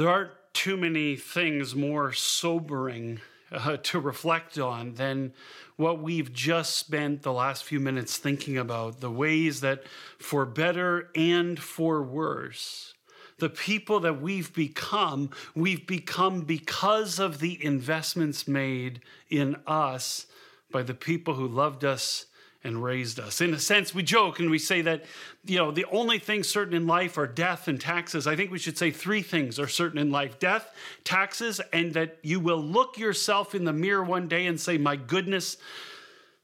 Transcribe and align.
There 0.00 0.08
aren't 0.08 0.30
too 0.54 0.78
many 0.78 1.14
things 1.14 1.74
more 1.74 2.14
sobering 2.14 3.20
uh, 3.52 3.76
to 3.82 4.00
reflect 4.00 4.58
on 4.58 4.94
than 4.94 5.34
what 5.76 6.00
we've 6.00 6.32
just 6.32 6.76
spent 6.76 7.20
the 7.20 7.34
last 7.34 7.64
few 7.64 7.80
minutes 7.80 8.16
thinking 8.16 8.56
about 8.56 9.00
the 9.00 9.10
ways 9.10 9.60
that, 9.60 9.82
for 10.18 10.46
better 10.46 11.10
and 11.14 11.60
for 11.60 12.02
worse, 12.02 12.94
the 13.40 13.50
people 13.50 14.00
that 14.00 14.22
we've 14.22 14.54
become, 14.54 15.28
we've 15.54 15.86
become 15.86 16.44
because 16.44 17.18
of 17.18 17.40
the 17.40 17.62
investments 17.62 18.48
made 18.48 19.02
in 19.28 19.54
us 19.66 20.24
by 20.72 20.82
the 20.82 20.94
people 20.94 21.34
who 21.34 21.46
loved 21.46 21.84
us 21.84 22.24
and 22.62 22.82
raised 22.82 23.18
us. 23.18 23.40
In 23.40 23.54
a 23.54 23.58
sense, 23.58 23.94
we 23.94 24.02
joke 24.02 24.38
and 24.38 24.50
we 24.50 24.58
say 24.58 24.82
that, 24.82 25.04
you 25.46 25.56
know, 25.56 25.70
the 25.70 25.86
only 25.86 26.18
things 26.18 26.48
certain 26.48 26.74
in 26.74 26.86
life 26.86 27.16
are 27.16 27.26
death 27.26 27.68
and 27.68 27.80
taxes. 27.80 28.26
I 28.26 28.36
think 28.36 28.50
we 28.50 28.58
should 28.58 28.76
say 28.76 28.90
three 28.90 29.22
things 29.22 29.58
are 29.58 29.68
certain 29.68 29.98
in 29.98 30.10
life 30.10 30.38
death, 30.38 30.74
taxes, 31.02 31.60
and 31.72 31.94
that 31.94 32.18
you 32.22 32.38
will 32.38 32.62
look 32.62 32.98
yourself 32.98 33.54
in 33.54 33.64
the 33.64 33.72
mirror 33.72 34.04
one 34.04 34.28
day 34.28 34.46
and 34.46 34.60
say, 34.60 34.76
My 34.76 34.96
goodness, 34.96 35.56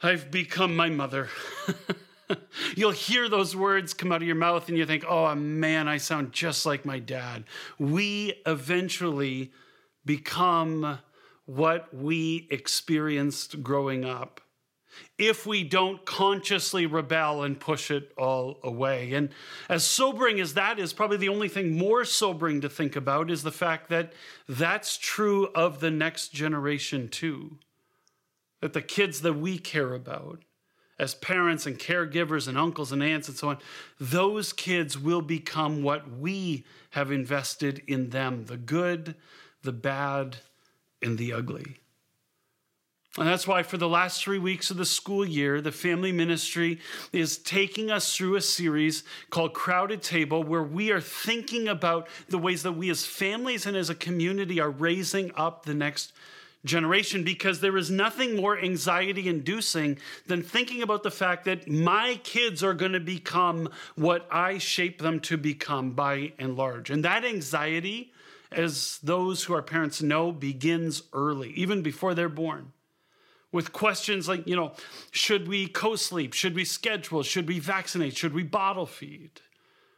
I've 0.02 0.30
become 0.30 0.74
my 0.74 0.88
mother. 0.88 1.28
You'll 2.74 2.90
hear 2.92 3.28
those 3.28 3.54
words 3.54 3.94
come 3.94 4.10
out 4.10 4.22
of 4.22 4.26
your 4.26 4.36
mouth 4.36 4.68
and 4.68 4.78
you 4.78 4.86
think, 4.86 5.04
Oh 5.06 5.34
man, 5.34 5.86
I 5.86 5.98
sound 5.98 6.32
just 6.32 6.64
like 6.64 6.86
my 6.86 6.98
dad. 6.98 7.44
We 7.78 8.40
eventually 8.46 9.52
become 10.06 10.98
what 11.44 11.92
we 11.94 12.48
experienced 12.50 13.62
growing 13.62 14.04
up 14.04 14.40
if 15.18 15.46
we 15.46 15.64
don't 15.64 16.04
consciously 16.04 16.86
rebel 16.86 17.42
and 17.42 17.58
push 17.58 17.90
it 17.90 18.12
all 18.16 18.58
away. 18.62 19.12
And 19.14 19.30
as 19.68 19.84
sobering 19.84 20.40
as 20.40 20.54
that 20.54 20.78
is, 20.78 20.92
probably 20.92 21.16
the 21.16 21.28
only 21.28 21.48
thing 21.48 21.76
more 21.76 22.04
sobering 22.04 22.60
to 22.60 22.68
think 22.68 22.96
about 22.96 23.30
is 23.30 23.42
the 23.42 23.52
fact 23.52 23.88
that 23.88 24.12
that's 24.48 24.96
true 24.98 25.48
of 25.54 25.80
the 25.80 25.90
next 25.90 26.32
generation 26.32 27.08
too. 27.08 27.58
That 28.60 28.72
the 28.72 28.82
kids 28.82 29.22
that 29.22 29.34
we 29.34 29.58
care 29.58 29.94
about, 29.94 30.42
as 30.98 31.14
parents 31.14 31.66
and 31.66 31.78
caregivers 31.78 32.48
and 32.48 32.56
uncles 32.56 32.92
and 32.92 33.02
aunts 33.02 33.28
and 33.28 33.36
so 33.36 33.50
on, 33.50 33.58
those 34.00 34.52
kids 34.52 34.98
will 34.98 35.22
become 35.22 35.82
what 35.82 36.10
we 36.10 36.64
have 36.90 37.10
invested 37.10 37.82
in 37.86 38.10
them 38.10 38.46
the 38.46 38.56
good, 38.56 39.14
the 39.62 39.72
bad, 39.72 40.38
and 41.02 41.18
the 41.18 41.32
ugly. 41.32 41.76
And 43.18 43.26
that's 43.26 43.46
why, 43.46 43.62
for 43.62 43.78
the 43.78 43.88
last 43.88 44.22
three 44.22 44.38
weeks 44.38 44.70
of 44.70 44.76
the 44.76 44.84
school 44.84 45.24
year, 45.24 45.62
the 45.62 45.72
family 45.72 46.12
ministry 46.12 46.80
is 47.12 47.38
taking 47.38 47.90
us 47.90 48.14
through 48.14 48.36
a 48.36 48.42
series 48.42 49.04
called 49.30 49.54
Crowded 49.54 50.02
Table, 50.02 50.42
where 50.42 50.62
we 50.62 50.90
are 50.90 51.00
thinking 51.00 51.66
about 51.66 52.08
the 52.28 52.36
ways 52.36 52.62
that 52.62 52.72
we 52.72 52.90
as 52.90 53.06
families 53.06 53.64
and 53.64 53.74
as 53.74 53.88
a 53.88 53.94
community 53.94 54.60
are 54.60 54.70
raising 54.70 55.32
up 55.34 55.64
the 55.64 55.72
next 55.72 56.12
generation 56.66 57.24
because 57.24 57.60
there 57.60 57.76
is 57.78 57.90
nothing 57.90 58.36
more 58.36 58.58
anxiety 58.58 59.28
inducing 59.28 59.96
than 60.26 60.42
thinking 60.42 60.82
about 60.82 61.02
the 61.02 61.10
fact 61.10 61.44
that 61.44 61.68
my 61.68 62.20
kids 62.22 62.62
are 62.62 62.74
going 62.74 62.92
to 62.92 63.00
become 63.00 63.70
what 63.94 64.26
I 64.30 64.58
shape 64.58 65.00
them 65.00 65.20
to 65.20 65.38
become 65.38 65.92
by 65.92 66.32
and 66.38 66.56
large. 66.56 66.90
And 66.90 67.04
that 67.04 67.24
anxiety, 67.24 68.12
as 68.52 68.98
those 69.02 69.44
who 69.44 69.54
are 69.54 69.62
parents 69.62 70.02
know, 70.02 70.32
begins 70.32 71.04
early, 71.14 71.50
even 71.52 71.80
before 71.82 72.12
they're 72.12 72.28
born 72.28 72.72
with 73.56 73.72
questions 73.72 74.28
like, 74.28 74.46
you 74.46 74.54
know, 74.54 74.72
should 75.10 75.48
we 75.48 75.66
co 75.66 75.96
sleep? 75.96 76.34
Should 76.34 76.54
we 76.54 76.64
schedule? 76.64 77.24
Should 77.24 77.48
we 77.48 77.58
vaccinate? 77.58 78.16
Should 78.16 78.34
we 78.34 78.44
bottle 78.44 78.86
feed? 78.86 79.40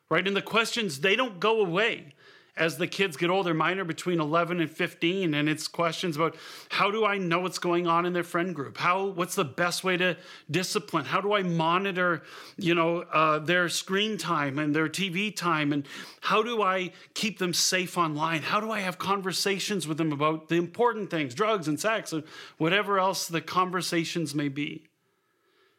Right? 0.08 0.26
And 0.26 0.34
the 0.34 0.40
questions, 0.40 1.00
they 1.00 1.16
don't 1.16 1.38
go 1.38 1.60
away 1.60 2.14
as 2.58 2.76
the 2.76 2.86
kids 2.86 3.16
get 3.16 3.30
older. 3.30 3.54
Mine 3.54 3.78
are 3.78 3.84
between 3.84 4.20
11 4.20 4.60
and 4.60 4.70
15, 4.70 5.32
and 5.34 5.48
it's 5.48 5.68
questions 5.68 6.16
about 6.16 6.36
how 6.68 6.90
do 6.90 7.04
I 7.04 7.16
know 7.18 7.40
what's 7.40 7.58
going 7.58 7.86
on 7.86 8.04
in 8.04 8.12
their 8.12 8.24
friend 8.24 8.54
group? 8.54 8.76
How, 8.76 9.06
what's 9.06 9.34
the 9.34 9.44
best 9.44 9.84
way 9.84 9.96
to 9.96 10.16
discipline? 10.50 11.04
How 11.04 11.20
do 11.20 11.34
I 11.34 11.42
monitor, 11.42 12.22
you 12.56 12.74
know, 12.74 13.02
uh, 13.12 13.38
their 13.38 13.68
screen 13.68 14.18
time 14.18 14.58
and 14.58 14.74
their 14.74 14.88
TV 14.88 15.34
time? 15.34 15.72
And 15.72 15.86
how 16.20 16.42
do 16.42 16.62
I 16.62 16.90
keep 17.14 17.38
them 17.38 17.54
safe 17.54 17.96
online? 17.96 18.42
How 18.42 18.60
do 18.60 18.70
I 18.70 18.80
have 18.80 18.98
conversations 18.98 19.86
with 19.86 19.96
them 19.96 20.12
about 20.12 20.48
the 20.48 20.56
important 20.56 21.10
things, 21.10 21.34
drugs 21.34 21.68
and 21.68 21.78
sex, 21.78 22.12
and 22.12 22.24
whatever 22.58 22.98
else 22.98 23.28
the 23.28 23.40
conversations 23.40 24.34
may 24.34 24.48
be? 24.48 24.84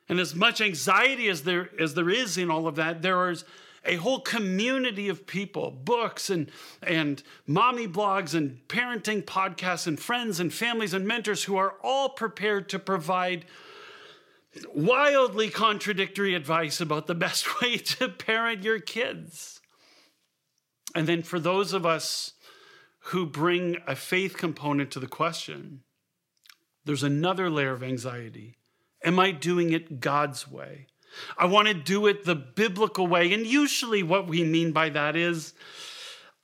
And 0.07 0.19
as 0.19 0.33
much 0.33 0.59
anxiety 0.59 1.29
as 1.29 1.43
there 1.43 1.69
as 1.79 1.93
there 1.93 2.09
is 2.09 2.37
in 2.37 2.49
all 2.49 2.67
of 2.67 2.75
that, 2.75 3.03
there 3.03 3.29
is 3.29 3.45
a 3.85 3.95
whole 3.95 4.19
community 4.19 5.09
of 5.09 5.25
people, 5.25 5.71
books 5.71 6.29
and, 6.29 6.51
and 6.83 7.23
mommy 7.47 7.87
blogs 7.87 8.33
and 8.33 8.59
parenting 8.67 9.23
podcasts 9.23 9.87
and 9.87 9.99
friends 9.99 10.39
and 10.39 10.53
families 10.53 10.93
and 10.93 11.07
mentors 11.07 11.45
who 11.45 11.57
are 11.57 11.75
all 11.81 12.09
prepared 12.09 12.69
to 12.69 12.79
provide 12.79 13.45
wildly 14.73 15.49
contradictory 15.49 16.33
advice 16.33 16.81
about 16.81 17.07
the 17.07 17.15
best 17.15 17.61
way 17.61 17.77
to 17.77 18.09
parent 18.09 18.63
your 18.63 18.79
kids. 18.79 19.61
And 20.95 21.07
then 21.07 21.21
for 21.21 21.39
those 21.39 21.73
of 21.73 21.85
us 21.85 22.33
who 23.05 23.25
bring 23.25 23.77
a 23.87 23.95
faith 23.95 24.37
component 24.37 24.91
to 24.91 24.99
the 24.99 25.07
question, 25.07 25.83
there's 26.85 27.03
another 27.03 27.49
layer 27.49 27.71
of 27.71 27.83
anxiety. 27.83 28.57
Am 29.03 29.19
I 29.19 29.31
doing 29.31 29.71
it 29.71 29.99
God's 29.99 30.49
way? 30.49 30.87
I 31.37 31.45
want 31.45 31.67
to 31.67 31.73
do 31.73 32.07
it 32.07 32.25
the 32.25 32.35
biblical 32.35 33.07
way. 33.07 33.33
And 33.33 33.45
usually, 33.45 34.03
what 34.03 34.27
we 34.27 34.43
mean 34.43 34.71
by 34.71 34.89
that 34.89 35.15
is, 35.15 35.53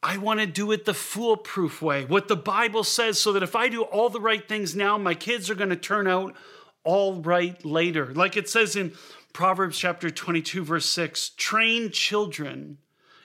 I 0.01 0.17
want 0.17 0.39
to 0.39 0.45
do 0.45 0.71
it 0.71 0.85
the 0.85 0.93
foolproof 0.93 1.81
way, 1.81 2.05
what 2.05 2.27
the 2.27 2.35
Bible 2.35 2.83
says, 2.83 3.19
so 3.19 3.33
that 3.33 3.43
if 3.43 3.55
I 3.55 3.69
do 3.69 3.81
all 3.81 4.09
the 4.09 4.21
right 4.21 4.47
things 4.47 4.75
now, 4.75 4.97
my 4.97 5.15
kids 5.15 5.49
are 5.49 5.55
going 5.55 5.71
to 5.71 5.75
turn 5.75 6.07
out 6.07 6.35
all 6.83 7.21
right 7.21 7.63
later. 7.65 8.13
Like 8.13 8.37
it 8.37 8.47
says 8.47 8.75
in 8.75 8.93
Proverbs 9.33 9.77
chapter 9.77 10.09
22, 10.09 10.63
verse 10.63 10.85
6 10.85 11.29
train 11.29 11.91
children 11.91 12.77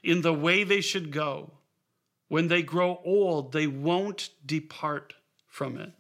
in 0.02 0.22
the 0.22 0.32
way 0.32 0.64
they 0.64 0.80
should 0.80 1.12
go. 1.12 1.52
When 2.28 2.48
they 2.48 2.62
grow 2.62 3.00
old, 3.04 3.52
they 3.52 3.66
won't 3.66 4.30
depart 4.44 5.14
from 5.46 5.76
it. 5.76 5.92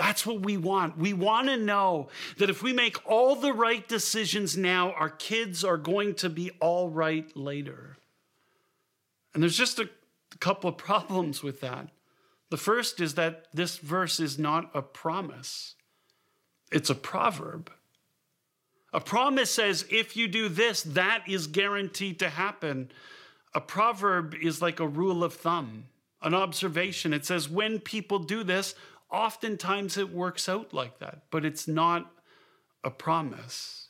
That's 0.00 0.24
what 0.24 0.40
we 0.40 0.56
want. 0.56 0.96
We 0.96 1.12
want 1.12 1.48
to 1.48 1.58
know 1.58 2.08
that 2.38 2.48
if 2.48 2.62
we 2.62 2.72
make 2.72 2.96
all 3.06 3.36
the 3.36 3.52
right 3.52 3.86
decisions 3.86 4.56
now, 4.56 4.92
our 4.92 5.10
kids 5.10 5.62
are 5.62 5.76
going 5.76 6.14
to 6.14 6.30
be 6.30 6.52
all 6.58 6.88
right 6.88 7.30
later. 7.36 7.98
And 9.34 9.42
there's 9.42 9.58
just 9.58 9.78
a 9.78 9.90
couple 10.38 10.70
of 10.70 10.78
problems 10.78 11.42
with 11.42 11.60
that. 11.60 11.90
The 12.48 12.56
first 12.56 12.98
is 12.98 13.16
that 13.16 13.48
this 13.52 13.76
verse 13.76 14.20
is 14.20 14.38
not 14.38 14.70
a 14.72 14.80
promise, 14.80 15.74
it's 16.72 16.88
a 16.88 16.94
proverb. 16.94 17.70
A 18.94 19.00
promise 19.00 19.50
says, 19.50 19.84
if 19.90 20.16
you 20.16 20.28
do 20.28 20.48
this, 20.48 20.82
that 20.82 21.24
is 21.28 21.46
guaranteed 21.46 22.18
to 22.20 22.30
happen. 22.30 22.90
A 23.54 23.60
proverb 23.60 24.34
is 24.34 24.62
like 24.62 24.80
a 24.80 24.88
rule 24.88 25.22
of 25.22 25.34
thumb, 25.34 25.84
an 26.22 26.32
observation. 26.32 27.12
It 27.12 27.26
says, 27.26 27.50
when 27.50 27.80
people 27.80 28.18
do 28.18 28.42
this, 28.42 28.74
oftentimes 29.10 29.96
it 29.96 30.12
works 30.12 30.48
out 30.48 30.72
like 30.72 30.98
that, 30.98 31.22
but 31.30 31.44
it's 31.44 31.66
not 31.68 32.10
a 32.84 32.90
promise. 32.90 33.88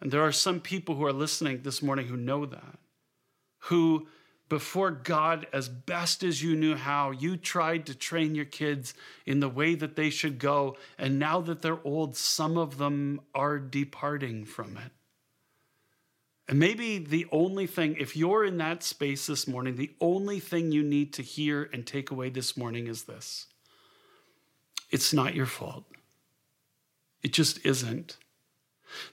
And 0.00 0.10
there 0.10 0.22
are 0.22 0.32
some 0.32 0.60
people 0.60 0.94
who 0.94 1.04
are 1.04 1.12
listening 1.12 1.62
this 1.62 1.82
morning 1.82 2.06
who 2.06 2.16
know 2.16 2.46
that, 2.46 2.78
who 3.62 4.06
before 4.48 4.90
God, 4.90 5.46
as 5.52 5.68
best 5.68 6.22
as 6.22 6.42
you 6.42 6.56
knew 6.56 6.74
how, 6.74 7.10
you 7.10 7.36
tried 7.36 7.86
to 7.86 7.94
train 7.94 8.34
your 8.34 8.46
kids 8.46 8.94
in 9.26 9.40
the 9.40 9.48
way 9.48 9.74
that 9.74 9.94
they 9.94 10.08
should 10.08 10.38
go. 10.38 10.76
And 10.96 11.18
now 11.18 11.40
that 11.42 11.60
they're 11.60 11.84
old, 11.84 12.16
some 12.16 12.56
of 12.56 12.78
them 12.78 13.20
are 13.34 13.58
departing 13.58 14.44
from 14.44 14.78
it. 14.78 14.92
And 16.48 16.58
maybe 16.58 16.98
the 16.98 17.26
only 17.30 17.66
thing, 17.66 17.96
if 18.00 18.16
you're 18.16 18.44
in 18.44 18.56
that 18.56 18.82
space 18.82 19.26
this 19.26 19.46
morning, 19.46 19.76
the 19.76 19.94
only 20.00 20.40
thing 20.40 20.72
you 20.72 20.82
need 20.82 21.12
to 21.14 21.22
hear 21.22 21.68
and 21.74 21.86
take 21.86 22.10
away 22.10 22.30
this 22.30 22.56
morning 22.56 22.86
is 22.86 23.04
this 23.04 23.48
it's 24.90 25.12
not 25.12 25.34
your 25.34 25.46
fault. 25.46 25.84
It 27.22 27.32
just 27.32 27.64
isn't. 27.64 28.16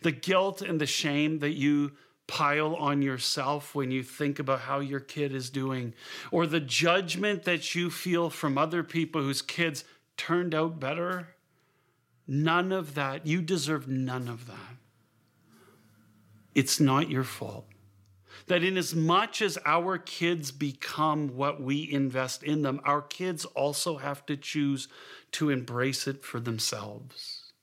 The 0.01 0.12
guilt 0.12 0.62
and 0.62 0.80
the 0.80 0.86
shame 0.86 1.39
that 1.39 1.54
you 1.54 1.94
pile 2.27 2.75
on 2.75 3.01
yourself 3.01 3.75
when 3.75 3.92
you 3.92 4.01
think 4.01 4.39
about 4.39 4.62
how 4.62 4.80
your 4.80 5.00
kid 5.00 5.33
is 5.33 5.50
doing, 5.50 5.94
or 6.31 6.48
the 6.48 6.60
judgment 6.60 7.44
that 7.44 7.75
you 7.75 7.89
feel 7.89 8.30
from 8.30 8.57
other 8.57 8.83
people 8.83 9.22
whose 9.22 9.42
kids 9.42 9.83
turned 10.18 10.56
out 10.56 10.80
better, 10.80 11.36
none 12.27 12.72
of 12.72 12.95
that. 12.95 13.27
You 13.27 13.42
deserve 13.42 13.88
none 13.88 14.27
of 14.27 14.48
that. 14.48 14.77
It's 16.56 16.80
not 16.80 17.10
your 17.10 17.24
fault 17.24 17.68
that 18.48 18.63
in 18.63 18.77
as 18.77 18.94
much 18.94 19.42
as 19.42 19.57
our 19.66 19.98
kids 19.98 20.51
become 20.51 21.36
what 21.36 21.62
we 21.62 21.92
invest 21.92 22.44
in 22.44 22.62
them, 22.62 22.80
our 22.83 23.01
kids 23.01 23.45
also 23.45 23.98
have 23.98 24.25
to 24.27 24.38
choose 24.38 24.88
to 25.35 25.49
embrace 25.49 26.07
it 26.07 26.23
for 26.23 26.39
themselves. 26.39 27.53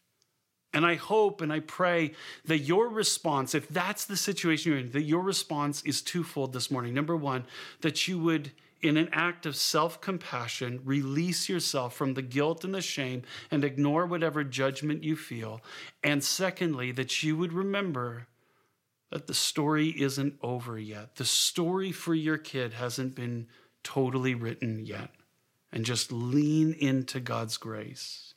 And 0.75 0.87
I 0.87 0.95
hope 0.95 1.41
and 1.41 1.53
I 1.53 1.61
pray 1.61 2.13
that 2.47 2.61
your 2.61 2.89
response, 2.89 3.55
if 3.55 3.69
that's 3.69 4.07
the 4.07 4.17
situation 4.17 4.73
you're 4.73 4.81
in, 4.81 4.91
that 4.93 5.03
your 5.03 5.21
response 5.21 5.83
is 5.83 6.01
twofold 6.01 6.53
this 6.53 6.71
morning. 6.71 6.95
Number 6.95 7.17
one, 7.17 7.45
that 7.83 8.09
you 8.09 8.19
would 8.21 8.53
in 8.83 8.97
an 8.97 9.09
act 9.13 9.47
of 9.47 9.55
self 9.55 10.01
compassion, 10.01 10.81
release 10.85 11.49
yourself 11.49 11.95
from 11.95 12.15
the 12.15 12.23
guilt 12.23 12.65
and 12.65 12.75
the 12.75 12.81
shame 12.81 13.23
and 13.51 13.65
ignore 13.65 14.07
whatever 14.07 14.43
judgment 14.43 15.05
you 15.05 15.15
feel. 15.15 15.61
And 16.03 16.23
secondly, 16.23 16.91
that 16.93 17.23
you 17.23 17.37
would 17.37 17.53
remember 17.53 18.27
that 19.11 19.29
the 19.29 19.35
story 19.35 19.91
isn't 19.91 20.35
over 20.43 20.79
yet. 20.79 21.17
The 21.17 21.25
story 21.25 21.93
for 21.93 22.15
your 22.15 22.39
kid 22.39 22.73
hasn't 22.73 23.15
been 23.15 23.47
totally 23.85 24.35
written 24.35 24.85
yet. 24.85 25.11
And 25.73 25.85
just 25.85 26.13
lean 26.13 26.75
into 26.75 27.19
God's 27.19 27.57
grace. 27.57 28.35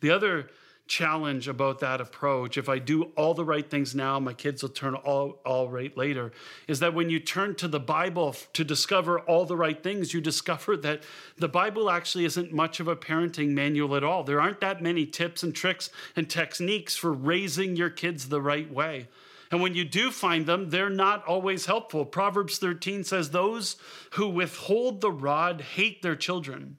The 0.00 0.10
other 0.10 0.48
challenge 0.86 1.48
about 1.48 1.80
that 1.80 2.00
approach 2.00 2.56
if 2.56 2.68
i 2.68 2.78
do 2.78 3.04
all 3.16 3.34
the 3.34 3.44
right 3.44 3.68
things 3.68 3.92
now 3.92 4.20
my 4.20 4.32
kids 4.32 4.62
will 4.62 4.70
turn 4.70 4.94
all, 4.94 5.40
all 5.44 5.68
right 5.68 5.96
later 5.96 6.30
is 6.68 6.78
that 6.78 6.94
when 6.94 7.10
you 7.10 7.18
turn 7.18 7.56
to 7.56 7.66
the 7.66 7.80
bible 7.80 8.34
to 8.52 8.62
discover 8.62 9.18
all 9.20 9.44
the 9.44 9.56
right 9.56 9.82
things 9.82 10.14
you 10.14 10.20
discover 10.20 10.76
that 10.76 11.02
the 11.38 11.48
bible 11.48 11.90
actually 11.90 12.24
isn't 12.24 12.52
much 12.52 12.78
of 12.78 12.86
a 12.86 12.94
parenting 12.94 13.48
manual 13.48 13.96
at 13.96 14.04
all 14.04 14.22
there 14.22 14.40
aren't 14.40 14.60
that 14.60 14.80
many 14.80 15.04
tips 15.04 15.42
and 15.42 15.56
tricks 15.56 15.90
and 16.14 16.30
techniques 16.30 16.94
for 16.94 17.12
raising 17.12 17.74
your 17.74 17.90
kids 17.90 18.28
the 18.28 18.40
right 18.40 18.72
way 18.72 19.08
and 19.50 19.60
when 19.60 19.74
you 19.74 19.84
do 19.84 20.10
find 20.10 20.46
them, 20.46 20.70
they're 20.70 20.90
not 20.90 21.24
always 21.24 21.66
helpful. 21.66 22.04
Proverbs 22.04 22.58
13 22.58 23.04
says, 23.04 23.30
Those 23.30 23.76
who 24.12 24.28
withhold 24.28 25.00
the 25.00 25.10
rod 25.10 25.60
hate 25.60 26.02
their 26.02 26.16
children, 26.16 26.78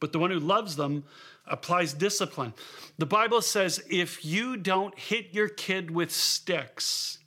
but 0.00 0.12
the 0.12 0.18
one 0.18 0.30
who 0.30 0.38
loves 0.38 0.76
them 0.76 1.04
applies 1.46 1.92
discipline. 1.92 2.54
The 2.98 3.06
Bible 3.06 3.42
says 3.42 3.82
if 3.90 4.24
you 4.24 4.56
don't 4.56 4.96
hit 4.98 5.34
your 5.34 5.48
kid 5.48 5.90
with 5.90 6.12
sticks, 6.12 7.18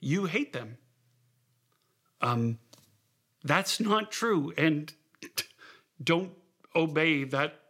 you 0.00 0.26
hate 0.26 0.52
them. 0.52 0.78
Um, 2.20 2.58
that's 3.42 3.80
not 3.80 4.12
true. 4.12 4.52
And 4.56 4.92
don't 6.02 6.32
obey 6.74 7.24
that 7.24 7.60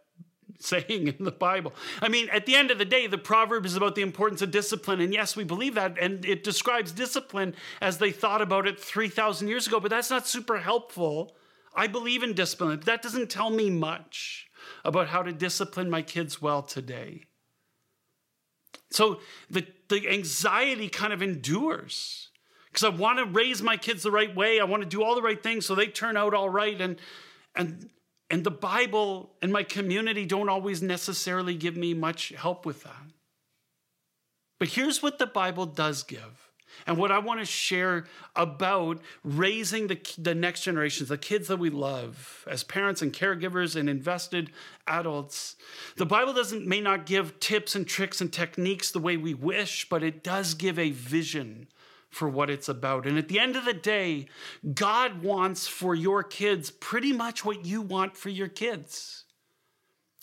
saying 0.59 1.07
in 1.07 1.23
the 1.23 1.31
Bible. 1.31 1.73
I 2.01 2.09
mean, 2.09 2.29
at 2.29 2.45
the 2.45 2.55
end 2.55 2.71
of 2.71 2.77
the 2.77 2.85
day, 2.85 3.07
the 3.07 3.17
proverb 3.17 3.65
is 3.65 3.75
about 3.75 3.95
the 3.95 4.01
importance 4.01 4.41
of 4.41 4.51
discipline. 4.51 5.01
And 5.01 5.13
yes, 5.13 5.35
we 5.35 5.43
believe 5.43 5.75
that. 5.75 5.97
And 5.99 6.25
it 6.25 6.43
describes 6.43 6.91
discipline 6.91 7.55
as 7.81 7.97
they 7.97 8.11
thought 8.11 8.41
about 8.41 8.67
it 8.67 8.79
3,000 8.79 9.47
years 9.47 9.67
ago, 9.67 9.79
but 9.79 9.91
that's 9.91 10.09
not 10.09 10.27
super 10.27 10.57
helpful. 10.57 11.35
I 11.75 11.87
believe 11.87 12.23
in 12.23 12.33
discipline. 12.33 12.79
That 12.81 13.01
doesn't 13.01 13.29
tell 13.29 13.49
me 13.49 13.69
much 13.69 14.47
about 14.83 15.07
how 15.07 15.21
to 15.23 15.31
discipline 15.31 15.89
my 15.89 16.01
kids 16.01 16.41
well 16.41 16.61
today. 16.61 17.23
So 18.91 19.19
the, 19.49 19.67
the 19.89 20.07
anxiety 20.09 20.87
kind 20.87 21.11
of 21.11 21.21
endures 21.21 22.29
because 22.71 22.83
I 22.83 22.89
want 22.89 23.19
to 23.19 23.25
raise 23.25 23.61
my 23.61 23.77
kids 23.77 24.03
the 24.03 24.11
right 24.11 24.33
way. 24.33 24.59
I 24.59 24.63
want 24.63 24.83
to 24.83 24.89
do 24.89 25.03
all 25.03 25.15
the 25.15 25.21
right 25.21 25.41
things 25.41 25.65
so 25.65 25.75
they 25.75 25.87
turn 25.87 26.15
out 26.15 26.33
all 26.33 26.49
right. 26.49 26.79
And, 26.79 26.97
and, 27.55 27.89
and 28.35 28.43
the 28.43 28.51
Bible 28.51 29.31
and 29.41 29.53
my 29.53 29.63
community 29.63 30.25
don't 30.25 30.49
always 30.49 30.81
necessarily 30.81 31.55
give 31.55 31.77
me 31.77 31.93
much 31.93 32.33
help 32.35 32.65
with 32.65 32.83
that. 32.83 33.13
But 34.59 34.67
here's 34.67 35.01
what 35.01 35.19
the 35.19 35.25
Bible 35.25 35.65
does 35.65 36.03
give 36.03 36.49
and 36.85 36.97
what 36.97 37.13
I 37.13 37.19
want 37.19 37.39
to 37.39 37.45
share 37.45 38.07
about 38.35 38.99
raising 39.23 39.87
the, 39.87 39.97
the 40.17 40.35
next 40.35 40.63
generations, 40.63 41.07
the 41.07 41.17
kids 41.17 41.47
that 41.47 41.59
we 41.59 41.69
love, 41.69 42.45
as 42.51 42.65
parents 42.65 43.01
and 43.01 43.13
caregivers 43.13 43.77
and 43.77 43.89
invested 43.89 44.51
adults. 44.85 45.55
The 45.95 46.05
Bible 46.05 46.33
doesn't 46.33 46.67
may 46.67 46.81
not 46.81 47.05
give 47.05 47.39
tips 47.39 47.73
and 47.73 47.87
tricks 47.87 48.19
and 48.19 48.33
techniques 48.33 48.91
the 48.91 48.99
way 48.99 49.15
we 49.15 49.33
wish, 49.33 49.87
but 49.87 50.03
it 50.03 50.25
does 50.25 50.55
give 50.55 50.77
a 50.77 50.91
vision 50.91 51.67
for 52.15 52.29
what 52.29 52.49
it's 52.49 52.69
about. 52.69 53.05
And 53.05 53.17
at 53.17 53.27
the 53.27 53.39
end 53.39 53.57
of 53.57 53.65
the 53.65 53.73
day, 53.73 54.27
God 54.73 55.21
wants 55.21 55.67
for 55.67 55.93
your 55.93 56.23
kids 56.23 56.71
pretty 56.71 57.11
much 57.11 57.43
what 57.43 57.65
you 57.65 57.81
want 57.81 58.15
for 58.15 58.29
your 58.29 58.47
kids. 58.47 59.25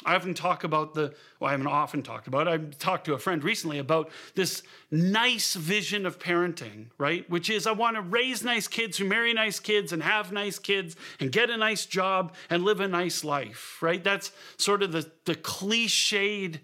I 0.05 0.15
often 0.15 0.33
talk 0.33 0.65
about 0.65 0.95
the, 0.95 1.15
well, 1.39 1.49
I 1.49 1.51
haven't 1.53 1.67
often 1.67 2.03
talked 2.03 2.27
about 2.27 2.49
it. 2.49 2.51
I 2.51 2.57
talked 2.79 3.05
to 3.05 3.15
a 3.15 3.19
friend 3.19 3.45
recently 3.45 3.79
about 3.79 4.11
this 4.35 4.63
nice 4.91 5.55
vision 5.55 6.07
of 6.07 6.19
parenting, 6.19 6.87
right? 6.97 7.29
Which 7.29 7.51
is 7.51 7.67
I 7.67 7.73
want 7.73 7.97
to 7.97 8.03
raise 8.03 8.43
nice 8.43 8.67
kids 8.67 8.97
who 8.97 9.05
marry 9.05 9.35
nice 9.35 9.61
kids 9.61 9.93
and 9.93 10.03
have 10.03 10.33
nice 10.33 10.59
kids 10.59 10.97
and 11.21 11.31
get 11.31 11.51
a 11.51 11.59
nice 11.59 11.85
job 11.85 12.35
and 12.49 12.65
live 12.65 12.81
a 12.81 12.89
nice 12.89 13.23
life, 13.23 13.83
right? 13.83 14.03
That's 14.03 14.33
sort 14.57 14.83
of 14.83 14.93
the, 14.93 15.09
the 15.27 15.35
cliched 15.35 16.61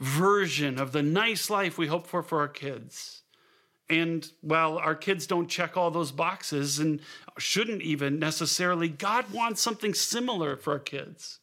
version 0.00 0.80
of 0.80 0.92
the 0.92 1.02
nice 1.02 1.50
life 1.50 1.76
we 1.76 1.88
hope 1.88 2.06
for 2.06 2.22
for 2.22 2.40
our 2.40 2.48
kids. 2.48 3.22
And 3.88 4.28
while 4.40 4.78
our 4.78 4.94
kids 4.96 5.26
don't 5.26 5.48
check 5.48 5.76
all 5.76 5.90
those 5.90 6.10
boxes 6.10 6.78
and 6.78 7.00
shouldn't 7.38 7.82
even 7.82 8.18
necessarily, 8.18 8.88
God 8.88 9.32
wants 9.32 9.60
something 9.60 9.94
similar 9.94 10.56
for 10.56 10.72
our 10.72 10.78
kids. 10.78 11.38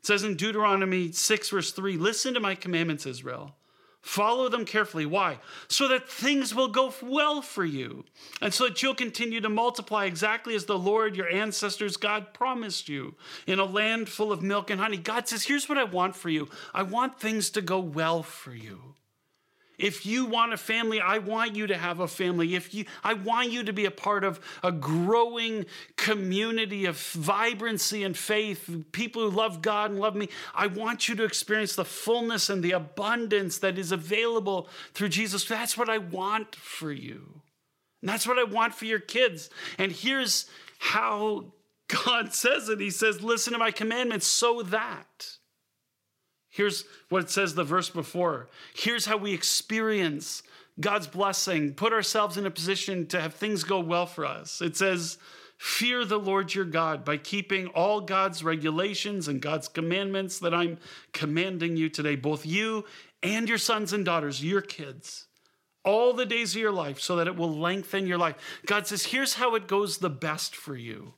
It 0.00 0.06
says 0.06 0.22
in 0.22 0.36
Deuteronomy 0.36 1.12
6, 1.12 1.50
verse 1.50 1.72
3 1.72 1.96
Listen 1.96 2.34
to 2.34 2.40
my 2.40 2.54
commandments, 2.54 3.06
Israel. 3.06 3.54
Follow 4.06 4.48
them 4.48 4.64
carefully. 4.64 5.04
Why? 5.04 5.38
So 5.66 5.88
that 5.88 6.08
things 6.08 6.54
will 6.54 6.68
go 6.68 6.94
well 7.02 7.42
for 7.42 7.64
you, 7.64 8.04
and 8.40 8.54
so 8.54 8.68
that 8.68 8.80
you'll 8.80 8.94
continue 8.94 9.40
to 9.40 9.48
multiply 9.48 10.04
exactly 10.04 10.54
as 10.54 10.66
the 10.66 10.78
Lord, 10.78 11.16
your 11.16 11.28
ancestors, 11.28 11.96
God 11.96 12.32
promised 12.32 12.88
you 12.88 13.16
in 13.48 13.58
a 13.58 13.64
land 13.64 14.08
full 14.08 14.30
of 14.30 14.44
milk 14.44 14.70
and 14.70 14.80
honey. 14.80 14.96
God 14.96 15.26
says, 15.26 15.46
Here's 15.46 15.68
what 15.68 15.76
I 15.76 15.82
want 15.82 16.14
for 16.14 16.28
you 16.28 16.48
I 16.72 16.84
want 16.84 17.18
things 17.18 17.50
to 17.50 17.60
go 17.60 17.80
well 17.80 18.22
for 18.22 18.54
you. 18.54 18.94
If 19.78 20.06
you 20.06 20.24
want 20.24 20.54
a 20.54 20.56
family, 20.56 21.00
I 21.00 21.18
want 21.18 21.54
you 21.54 21.66
to 21.66 21.76
have 21.76 22.00
a 22.00 22.08
family. 22.08 22.54
If 22.54 22.72
you 22.72 22.86
I 23.04 23.12
want 23.12 23.50
you 23.50 23.62
to 23.64 23.72
be 23.72 23.84
a 23.84 23.90
part 23.90 24.24
of 24.24 24.40
a 24.62 24.72
growing 24.72 25.66
community 25.96 26.86
of 26.86 26.98
vibrancy 26.98 28.02
and 28.02 28.16
faith, 28.16 28.84
people 28.92 29.28
who 29.28 29.36
love 29.36 29.60
God 29.60 29.90
and 29.90 30.00
love 30.00 30.16
me. 30.16 30.30
I 30.54 30.66
want 30.66 31.08
you 31.08 31.14
to 31.16 31.24
experience 31.24 31.76
the 31.76 31.84
fullness 31.84 32.48
and 32.48 32.62
the 32.62 32.72
abundance 32.72 33.58
that 33.58 33.78
is 33.78 33.92
available 33.92 34.68
through 34.94 35.10
Jesus. 35.10 35.44
That's 35.44 35.76
what 35.76 35.90
I 35.90 35.98
want 35.98 36.56
for 36.56 36.90
you. 36.90 37.42
And 38.00 38.08
that's 38.08 38.26
what 38.26 38.38
I 38.38 38.44
want 38.44 38.74
for 38.74 38.86
your 38.86 39.00
kids. 39.00 39.50
And 39.76 39.92
here's 39.92 40.46
how 40.78 41.52
God 41.88 42.32
says 42.32 42.70
it. 42.70 42.80
He 42.80 42.90
says, 42.90 43.22
"Listen 43.22 43.52
to 43.52 43.58
my 43.58 43.70
commandments 43.70 44.26
so 44.26 44.62
that 44.62 45.36
Here's 46.56 46.86
what 47.10 47.22
it 47.22 47.28
says 47.28 47.54
the 47.54 47.64
verse 47.64 47.90
before. 47.90 48.48
Here's 48.74 49.04
how 49.04 49.18
we 49.18 49.34
experience 49.34 50.42
God's 50.80 51.06
blessing, 51.06 51.74
put 51.74 51.92
ourselves 51.92 52.38
in 52.38 52.46
a 52.46 52.50
position 52.50 53.06
to 53.08 53.20
have 53.20 53.34
things 53.34 53.62
go 53.62 53.78
well 53.80 54.06
for 54.06 54.24
us. 54.24 54.62
It 54.62 54.74
says, 54.74 55.18
Fear 55.58 56.06
the 56.06 56.18
Lord 56.18 56.54
your 56.54 56.64
God 56.64 57.04
by 57.04 57.18
keeping 57.18 57.66
all 57.68 58.00
God's 58.00 58.42
regulations 58.42 59.28
and 59.28 59.40
God's 59.40 59.68
commandments 59.68 60.38
that 60.38 60.54
I'm 60.54 60.78
commanding 61.12 61.76
you 61.76 61.90
today, 61.90 62.16
both 62.16 62.46
you 62.46 62.86
and 63.22 63.48
your 63.48 63.58
sons 63.58 63.92
and 63.92 64.04
daughters, 64.04 64.42
your 64.42 64.62
kids, 64.62 65.26
all 65.84 66.14
the 66.14 66.26
days 66.26 66.54
of 66.54 66.60
your 66.62 66.72
life, 66.72 67.00
so 67.00 67.16
that 67.16 67.26
it 67.26 67.36
will 67.36 67.54
lengthen 67.54 68.06
your 68.06 68.18
life. 68.18 68.36
God 68.64 68.86
says, 68.86 69.04
Here's 69.04 69.34
how 69.34 69.54
it 69.56 69.66
goes 69.66 69.98
the 69.98 70.08
best 70.08 70.56
for 70.56 70.74
you. 70.74 71.12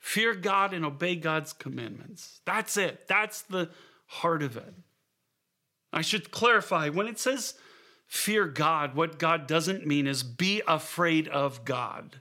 Fear 0.00 0.34
God 0.34 0.72
and 0.74 0.84
obey 0.84 1.14
God's 1.14 1.52
commandments. 1.52 2.40
That's 2.44 2.76
it. 2.76 3.06
That's 3.06 3.42
the 3.42 3.70
heart 4.10 4.42
of 4.42 4.56
it. 4.56 4.74
I 5.92 6.02
should 6.02 6.30
clarify 6.30 6.88
when 6.88 7.06
it 7.06 7.18
says 7.18 7.54
fear 8.06 8.46
God, 8.46 8.94
what 8.94 9.18
God 9.18 9.46
doesn't 9.46 9.86
mean 9.86 10.06
is 10.06 10.22
be 10.22 10.62
afraid 10.66 11.28
of 11.28 11.64
God. 11.64 12.20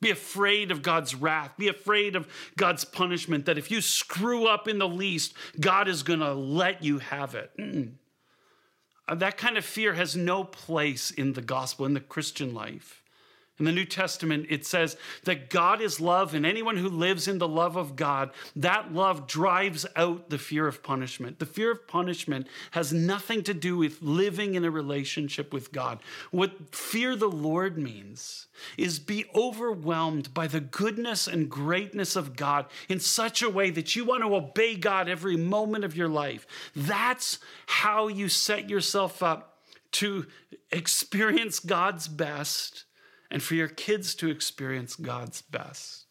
Be 0.00 0.10
afraid 0.10 0.70
of 0.70 0.82
God's 0.82 1.14
wrath. 1.14 1.56
Be 1.56 1.68
afraid 1.68 2.14
of 2.16 2.28
God's 2.56 2.84
punishment, 2.84 3.46
that 3.46 3.58
if 3.58 3.70
you 3.70 3.80
screw 3.80 4.46
up 4.46 4.68
in 4.68 4.78
the 4.78 4.88
least, 4.88 5.34
God 5.58 5.88
is 5.88 6.02
going 6.02 6.20
to 6.20 6.34
let 6.34 6.84
you 6.84 6.98
have 6.98 7.34
it. 7.34 7.50
Mm-mm. 7.58 7.92
Uh, 9.08 9.14
that 9.16 9.36
kind 9.36 9.56
of 9.56 9.64
fear 9.64 9.94
has 9.94 10.14
no 10.14 10.44
place 10.44 11.10
in 11.10 11.32
the 11.32 11.42
gospel, 11.42 11.86
in 11.86 11.94
the 11.94 12.00
Christian 12.00 12.54
life. 12.54 12.97
In 13.58 13.64
the 13.64 13.72
New 13.72 13.84
Testament, 13.84 14.46
it 14.50 14.64
says 14.64 14.96
that 15.24 15.50
God 15.50 15.80
is 15.80 16.00
love, 16.00 16.32
and 16.32 16.46
anyone 16.46 16.76
who 16.76 16.88
lives 16.88 17.26
in 17.26 17.38
the 17.38 17.48
love 17.48 17.76
of 17.76 17.96
God, 17.96 18.30
that 18.54 18.92
love 18.92 19.26
drives 19.26 19.84
out 19.96 20.30
the 20.30 20.38
fear 20.38 20.68
of 20.68 20.82
punishment. 20.82 21.40
The 21.40 21.46
fear 21.46 21.72
of 21.72 21.88
punishment 21.88 22.46
has 22.70 22.92
nothing 22.92 23.42
to 23.44 23.54
do 23.54 23.76
with 23.76 24.00
living 24.00 24.54
in 24.54 24.64
a 24.64 24.70
relationship 24.70 25.52
with 25.52 25.72
God. 25.72 25.98
What 26.30 26.74
fear 26.74 27.16
the 27.16 27.28
Lord 27.28 27.76
means 27.76 28.46
is 28.76 29.00
be 29.00 29.24
overwhelmed 29.34 30.32
by 30.32 30.46
the 30.46 30.60
goodness 30.60 31.26
and 31.26 31.50
greatness 31.50 32.14
of 32.14 32.36
God 32.36 32.66
in 32.88 33.00
such 33.00 33.42
a 33.42 33.50
way 33.50 33.70
that 33.70 33.96
you 33.96 34.04
want 34.04 34.22
to 34.22 34.34
obey 34.34 34.76
God 34.76 35.08
every 35.08 35.36
moment 35.36 35.84
of 35.84 35.96
your 35.96 36.08
life. 36.08 36.46
That's 36.76 37.38
how 37.66 38.06
you 38.06 38.28
set 38.28 38.70
yourself 38.70 39.22
up 39.22 39.58
to 39.90 40.26
experience 40.70 41.58
God's 41.58 42.06
best 42.06 42.84
and 43.30 43.42
for 43.42 43.54
your 43.54 43.68
kids 43.68 44.14
to 44.16 44.30
experience 44.30 44.96
God's 44.96 45.42
best. 45.42 46.06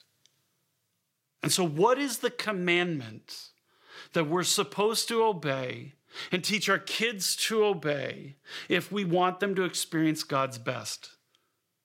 And 1.44 1.52
so, 1.52 1.66
what 1.66 1.98
is 1.98 2.20
the 2.20 2.30
commandment 2.30 3.50
that 4.14 4.28
we're 4.28 4.44
supposed 4.44 5.08
to 5.08 5.24
obey 5.24 5.94
and 6.32 6.44
teach 6.44 6.70
our 6.70 6.80
kids 6.80 7.36
to 7.36 7.64
obey 7.64 8.36
if 8.70 8.92
we 8.92 9.06
want 9.06 9.40
them 9.40 9.56
to 9.56 9.64
experience 9.64 10.24
God's 10.24 10.58
best? 10.58 11.12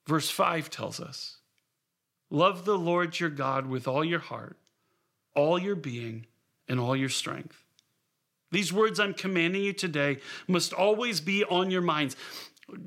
Verse 0.07 0.31
5 0.31 0.71
tells 0.71 1.01
us 1.01 1.39
Love 2.31 2.65
the 2.65 2.79
Lord 2.79 3.21
your 3.21 3.31
God 3.31 3.67
with 3.67 3.87
all 3.87 4.05
your 4.05 4.21
heart, 4.21 4.57
all 5.35 5.59
your 5.59 5.77
being, 5.77 6.27
and 6.67 6.81
all 6.81 6.97
your 6.97 7.11
strength. 7.11 7.63
These 8.51 8.73
words 8.73 9.01
I'm 9.01 9.15
commanding 9.15 9.63
you 9.63 9.73
today 9.73 10.19
must 10.47 10.73
always 10.73 11.21
be 11.21 11.45
on 11.45 11.71
your 11.71 11.83
minds. 11.83 12.17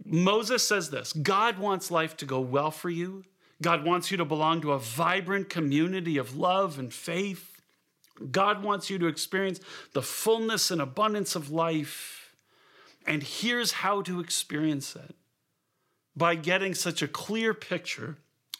Moses 0.05 0.67
says 0.67 0.89
this 0.89 1.13
God 1.13 1.59
wants 1.59 1.91
life 1.91 2.17
to 2.17 2.25
go 2.25 2.39
well 2.39 2.71
for 2.71 2.89
you. 2.89 3.23
God 3.61 3.85
wants 3.85 4.11
you 4.11 4.17
to 4.17 4.25
belong 4.25 4.61
to 4.61 4.73
a 4.73 4.79
vibrant 4.79 5.49
community 5.49 6.17
of 6.17 6.35
love 6.35 6.77
and 6.77 6.93
faith. 6.93 7.61
God 8.31 8.63
wants 8.63 8.89
you 8.89 8.97
to 8.99 9.07
experience 9.07 9.59
the 9.93 10.01
fullness 10.01 10.71
and 10.71 10.81
abundance 10.81 11.35
of 11.35 11.51
life. 11.51 12.35
And 13.07 13.21
here's 13.21 13.71
how 13.73 14.01
to 14.03 14.19
experience 14.19 14.95
it 14.95 15.15
by 16.15 16.35
getting 16.35 16.73
such 16.73 17.01
a 17.01 17.07
clear 17.07 17.53
picture 17.53 18.17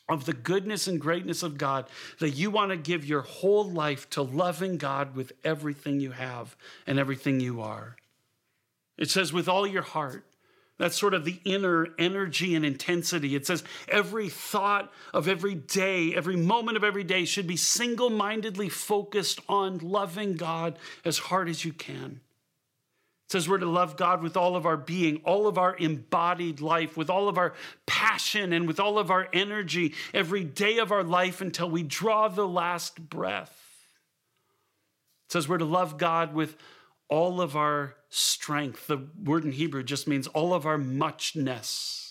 of 0.07 0.25
the 0.25 0.33
goodness 0.33 0.87
and 0.87 1.01
greatness 1.01 1.41
of 1.41 1.57
God 1.57 1.87
that 2.19 2.31
you 2.31 2.51
want 2.51 2.71
to 2.71 2.77
give 2.77 3.05
your 3.05 3.21
whole 3.21 3.69
life 3.69 4.09
to 4.11 4.21
loving 4.21 4.77
God 4.77 5.15
with 5.15 5.31
everything 5.43 5.99
you 5.99 6.11
have 6.11 6.55
and 6.85 6.99
everything 6.99 7.39
you 7.39 7.61
are. 7.61 7.95
It 8.97 9.09
says, 9.09 9.33
with 9.33 9.49
all 9.49 9.65
your 9.65 9.81
heart. 9.81 10.25
That's 10.77 10.97
sort 10.97 11.13
of 11.13 11.23
the 11.23 11.39
inner 11.45 11.87
energy 11.97 12.53
and 12.53 12.65
intensity. 12.65 13.35
It 13.35 13.45
says 13.45 13.63
every 13.87 14.27
thought 14.27 14.91
of 15.13 15.27
every 15.27 15.55
day, 15.55 16.13
every 16.13 16.35
moment 16.35 16.75
of 16.75 16.83
every 16.83 17.05
day 17.05 17.23
should 17.23 17.47
be 17.47 17.55
single 17.55 18.09
mindedly 18.09 18.67
focused 18.67 19.39
on 19.47 19.77
loving 19.77 20.35
God 20.35 20.77
as 21.05 21.17
hard 21.17 21.47
as 21.47 21.63
you 21.63 21.71
can. 21.71 22.19
It 23.27 23.31
says 23.31 23.47
we're 23.47 23.57
to 23.57 23.65
love 23.65 23.95
God 23.95 24.21
with 24.21 24.35
all 24.35 24.57
of 24.57 24.65
our 24.65 24.77
being, 24.77 25.21
all 25.23 25.47
of 25.47 25.57
our 25.57 25.75
embodied 25.77 26.59
life, 26.59 26.97
with 26.97 27.09
all 27.09 27.29
of 27.29 27.37
our 27.37 27.53
passion 27.85 28.51
and 28.51 28.67
with 28.67 28.79
all 28.79 28.99
of 28.99 29.09
our 29.09 29.29
energy 29.31 29.95
every 30.13 30.43
day 30.43 30.77
of 30.77 30.91
our 30.91 31.03
life 31.03 31.39
until 31.39 31.69
we 31.69 31.83
draw 31.83 32.27
the 32.27 32.47
last 32.47 33.09
breath. 33.09 33.57
It 35.27 35.31
says 35.31 35.47
we're 35.47 35.57
to 35.57 35.65
love 35.65 35.97
God 35.97 36.35
with 36.35 36.57
all 37.09 37.41
of 37.41 37.55
our 37.55 37.95
strength. 38.09 38.87
The 38.87 39.07
word 39.23 39.45
in 39.45 39.51
Hebrew 39.51 39.83
just 39.83 40.07
means 40.07 40.27
all 40.27 40.53
of 40.53 40.65
our 40.65 40.77
muchness 40.77 42.04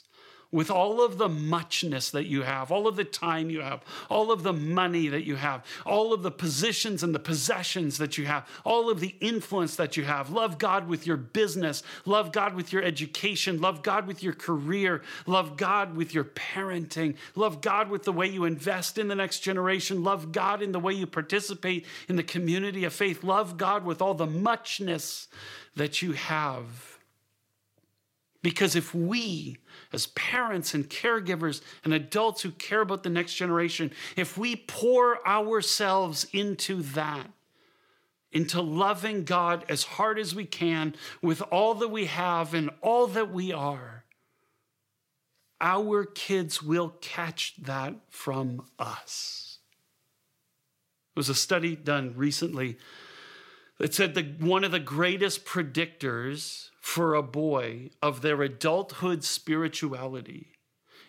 with 0.54 0.70
all 0.70 1.04
of 1.04 1.18
the 1.18 1.28
muchness 1.28 2.10
that 2.10 2.26
you 2.26 2.42
have, 2.42 2.70
all 2.70 2.86
of 2.86 2.94
the 2.94 3.02
time 3.02 3.50
you 3.50 3.60
have, 3.60 3.82
all 4.08 4.30
of 4.30 4.44
the 4.44 4.52
money 4.52 5.08
that 5.08 5.24
you 5.24 5.34
have, 5.34 5.64
all 5.84 6.12
of 6.12 6.22
the 6.22 6.30
positions 6.30 7.02
and 7.02 7.12
the 7.12 7.18
possessions 7.18 7.98
that 7.98 8.16
you 8.16 8.24
have, 8.24 8.48
all 8.62 8.88
of 8.88 9.00
the 9.00 9.16
influence 9.20 9.74
that 9.74 9.96
you 9.96 10.04
have. 10.04 10.30
Love 10.30 10.56
God 10.56 10.86
with 10.86 11.08
your 11.08 11.16
business, 11.16 11.82
love 12.04 12.30
God 12.30 12.54
with 12.54 12.72
your 12.72 12.84
education, 12.84 13.60
love 13.60 13.82
God 13.82 14.06
with 14.06 14.22
your 14.22 14.32
career, 14.32 15.02
love 15.26 15.56
God 15.56 15.96
with 15.96 16.14
your 16.14 16.22
parenting, 16.22 17.16
love 17.34 17.60
God 17.60 17.90
with 17.90 18.04
the 18.04 18.12
way 18.12 18.28
you 18.28 18.44
invest 18.44 18.96
in 18.96 19.08
the 19.08 19.16
next 19.16 19.40
generation, 19.40 20.04
love 20.04 20.30
God 20.30 20.62
in 20.62 20.70
the 20.70 20.78
way 20.78 20.92
you 20.92 21.08
participate 21.08 21.84
in 22.08 22.14
the 22.14 22.22
community 22.22 22.84
of 22.84 22.92
faith, 22.92 23.24
love 23.24 23.56
God 23.56 23.84
with 23.84 24.00
all 24.00 24.14
the 24.14 24.24
muchness 24.24 25.26
that 25.74 26.00
you 26.00 26.12
have. 26.12 26.93
Because 28.44 28.76
if 28.76 28.94
we, 28.94 29.56
as 29.90 30.08
parents 30.08 30.74
and 30.74 30.90
caregivers 30.90 31.62
and 31.82 31.94
adults 31.94 32.42
who 32.42 32.50
care 32.50 32.82
about 32.82 33.02
the 33.02 33.08
next 33.08 33.36
generation, 33.36 33.90
if 34.18 34.36
we 34.36 34.54
pour 34.54 35.26
ourselves 35.26 36.26
into 36.30 36.82
that, 36.82 37.30
into 38.32 38.60
loving 38.60 39.24
God 39.24 39.64
as 39.70 39.84
hard 39.84 40.18
as 40.18 40.34
we 40.34 40.44
can 40.44 40.94
with 41.22 41.40
all 41.40 41.72
that 41.76 41.88
we 41.88 42.04
have 42.04 42.52
and 42.52 42.68
all 42.82 43.06
that 43.06 43.32
we 43.32 43.50
are, 43.50 44.04
our 45.58 46.04
kids 46.04 46.62
will 46.62 46.90
catch 47.00 47.54
that 47.62 47.94
from 48.10 48.66
us. 48.78 49.56
There 51.14 51.20
was 51.20 51.30
a 51.30 51.34
study 51.34 51.76
done 51.76 52.12
recently 52.14 52.76
that 53.78 53.94
said 53.94 54.12
that 54.16 54.38
one 54.38 54.64
of 54.64 54.70
the 54.70 54.80
greatest 54.80 55.46
predictors 55.46 56.68
for 56.84 57.14
a 57.14 57.22
boy 57.22 57.88
of 58.02 58.20
their 58.20 58.42
adulthood 58.42 59.24
spirituality 59.24 60.52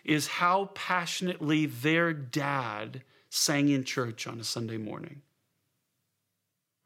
is 0.05 0.25
how 0.25 0.71
passionately 0.73 1.65
their 1.65 2.13
dad 2.13 3.03
sang 3.29 3.67
in 3.67 3.83
church 3.83 4.25
on 4.25 4.39
a 4.39 4.43
Sunday 4.45 4.77
morning. 4.77 5.21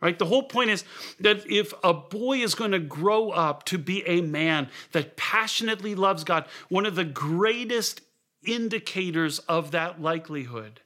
Right? 0.02 0.18
The 0.18 0.26
whole 0.26 0.42
point 0.42 0.72
is 0.72 0.84
that 1.20 1.46
if 1.48 1.72
a 1.84 1.94
boy 1.94 2.40
is 2.40 2.56
going 2.56 2.72
to 2.72 2.80
grow 2.80 3.30
up 3.30 3.64
to 3.66 3.78
be 3.78 4.02
a 4.08 4.22
man 4.22 4.70
that 4.92 5.16
passionately 5.16 5.94
loves 5.94 6.24
God, 6.24 6.46
one 6.68 6.88
of 6.88 6.96
the 6.96 7.06
greatest 7.06 8.02
indicators 8.44 9.38
of 9.38 9.70
that 9.70 10.02
likelihood 10.02 10.82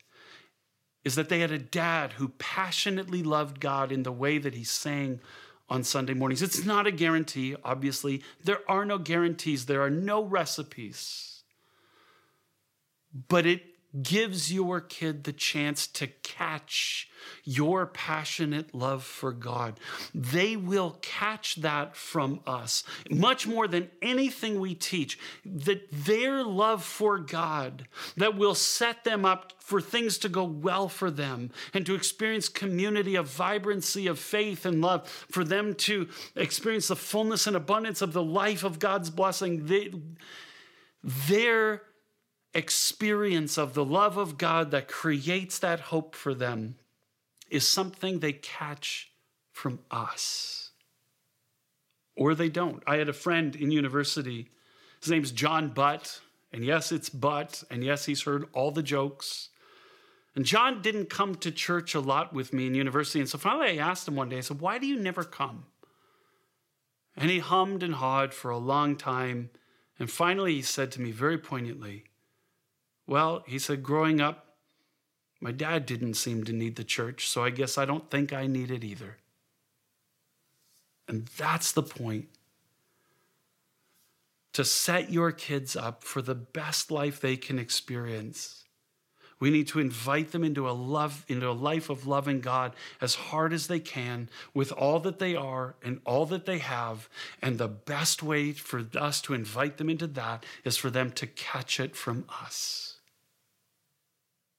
is 1.05 1.15
that 1.15 1.29
they 1.29 1.39
had 1.39 1.51
a 1.51 1.57
dad 1.57 2.13
who 2.13 2.27
passionately 2.37 3.23
loved 3.23 3.61
God 3.61 3.93
in 3.93 4.03
the 4.03 4.11
way 4.11 4.39
that 4.39 4.55
he 4.55 4.65
sang 4.65 5.21
on 5.73 5.83
Sunday 5.83 6.13
mornings. 6.13 6.43
It's 6.43 6.63
not 6.63 6.85
a 6.85 6.91
guarantee, 6.91 7.55
obviously. 7.63 8.21
There 8.43 8.59
are 8.67 8.85
no 8.85 8.99
guarantees, 8.99 9.65
there 9.65 9.81
are 9.81 9.89
no 9.89 10.23
recipes. 10.23 11.41
But 13.27 13.47
it 13.47 13.63
gives 14.01 14.51
your 14.51 14.81
kid 14.81 15.23
the 15.23 15.33
chance 15.33 15.85
to 15.85 16.07
catch 16.07 17.09
your 17.43 17.85
passionate 17.85 18.73
love 18.73 19.03
for 19.03 19.31
God. 19.31 19.79
They 20.13 20.55
will 20.55 20.97
catch 21.01 21.55
that 21.57 21.95
from 21.95 22.41
us 22.47 22.83
much 23.09 23.45
more 23.45 23.67
than 23.67 23.91
anything 24.01 24.59
we 24.59 24.75
teach. 24.75 25.19
That 25.45 25.87
their 25.91 26.43
love 26.43 26.83
for 26.83 27.19
God 27.19 27.87
that 28.17 28.35
will 28.35 28.55
set 28.55 29.03
them 29.03 29.25
up 29.25 29.53
for 29.59 29.79
things 29.79 30.17
to 30.19 30.29
go 30.29 30.43
well 30.43 30.89
for 30.89 31.11
them 31.11 31.51
and 31.73 31.85
to 31.85 31.95
experience 31.95 32.49
community 32.49 33.15
of 33.15 33.29
vibrancy 33.29 34.07
of 34.07 34.19
faith 34.19 34.65
and 34.65 34.81
love, 34.81 35.07
for 35.29 35.43
them 35.43 35.73
to 35.75 36.09
experience 36.35 36.87
the 36.87 36.95
fullness 36.95 37.47
and 37.47 37.55
abundance 37.55 38.01
of 38.01 38.13
the 38.13 38.23
life 38.23 38.63
of 38.63 38.79
God's 38.79 39.09
blessing. 39.09 39.67
They, 39.67 39.93
their 41.03 41.83
experience 42.53 43.57
of 43.57 43.73
the 43.73 43.85
love 43.85 44.17
of 44.17 44.37
God 44.37 44.71
that 44.71 44.87
creates 44.87 45.59
that 45.59 45.79
hope 45.79 46.15
for 46.15 46.33
them 46.33 46.75
is 47.49 47.67
something 47.67 48.19
they 48.19 48.33
catch 48.33 49.11
from 49.51 49.79
us. 49.91 50.71
Or 52.15 52.35
they 52.35 52.49
don't. 52.49 52.83
I 52.85 52.97
had 52.97 53.09
a 53.09 53.13
friend 53.13 53.55
in 53.55 53.71
university. 53.71 54.49
His 55.01 55.09
name's 55.09 55.31
John 55.31 55.69
Butt. 55.69 56.19
And 56.51 56.63
yes, 56.63 56.91
it's 56.91 57.09
Butt. 57.09 57.63
And 57.71 57.83
yes, 57.83 58.05
he's 58.05 58.23
heard 58.23 58.45
all 58.53 58.71
the 58.71 58.83
jokes. 58.83 59.49
And 60.35 60.45
John 60.45 60.81
didn't 60.81 61.09
come 61.09 61.35
to 61.35 61.51
church 61.51 61.93
a 61.93 61.99
lot 61.99 62.33
with 62.33 62.53
me 62.53 62.67
in 62.67 62.75
university. 62.75 63.19
And 63.19 63.29
so 63.29 63.37
finally 63.37 63.79
I 63.79 63.87
asked 63.87 64.07
him 64.07 64.15
one 64.15 64.29
day, 64.29 64.37
I 64.37 64.41
said, 64.41 64.59
Why 64.59 64.77
do 64.77 64.87
you 64.87 64.99
never 64.99 65.23
come? 65.23 65.65
And 67.15 67.29
he 67.29 67.39
hummed 67.39 67.83
and 67.83 67.95
hawed 67.95 68.33
for 68.33 68.49
a 68.49 68.57
long 68.57 68.95
time. 68.95 69.51
And 69.99 70.09
finally 70.09 70.55
he 70.55 70.61
said 70.63 70.91
to 70.93 71.01
me 71.01 71.11
very 71.11 71.37
poignantly, 71.37 72.05
well, 73.07 73.43
he 73.47 73.59
said, 73.59 73.83
growing 73.83 74.21
up, 74.21 74.55
my 75.41 75.51
dad 75.51 75.85
didn't 75.85 76.13
seem 76.13 76.45
to 76.45 76.53
need 76.53 76.77
the 76.77 76.85
church, 76.85 77.27
so 77.27 77.43
I 77.43 77.49
guess 77.49 77.77
I 77.77 77.85
don't 77.85 78.09
think 78.09 78.31
I 78.31 78.47
need 78.47 78.71
it 78.71 78.83
either. 78.83 79.17
And 81.07 81.27
that's 81.37 81.71
the 81.73 81.83
point. 81.83 82.27
To 84.53 84.63
set 84.63 85.11
your 85.11 85.31
kids 85.31 85.75
up 85.75 86.03
for 86.03 86.21
the 86.21 86.35
best 86.35 86.91
life 86.91 87.19
they 87.19 87.35
can 87.35 87.59
experience. 87.59 88.63
We 89.39 89.49
need 89.49 89.67
to 89.69 89.81
invite 89.81 90.31
them 90.31 90.45
into 90.45 90.69
a 90.69 90.71
love 90.71 91.25
into 91.27 91.49
a 91.49 91.51
life 91.51 91.89
of 91.89 92.07
loving 92.07 92.39
God 92.39 92.73
as 93.01 93.15
hard 93.15 93.51
as 93.51 93.67
they 93.67 93.81
can 93.81 94.29
with 94.53 94.71
all 94.71 95.01
that 95.01 95.19
they 95.19 95.35
are 95.35 95.75
and 95.83 95.99
all 96.05 96.25
that 96.27 96.45
they 96.45 96.59
have 96.59 97.09
and 97.41 97.57
the 97.57 97.67
best 97.67 98.23
way 98.23 98.53
for 98.53 98.85
us 98.95 99.19
to 99.23 99.33
invite 99.33 99.77
them 99.77 99.89
into 99.89 100.07
that 100.07 100.45
is 100.63 100.77
for 100.77 100.89
them 100.89 101.11
to 101.11 101.27
catch 101.27 101.81
it 101.81 101.93
from 101.93 102.23
us. 102.41 102.92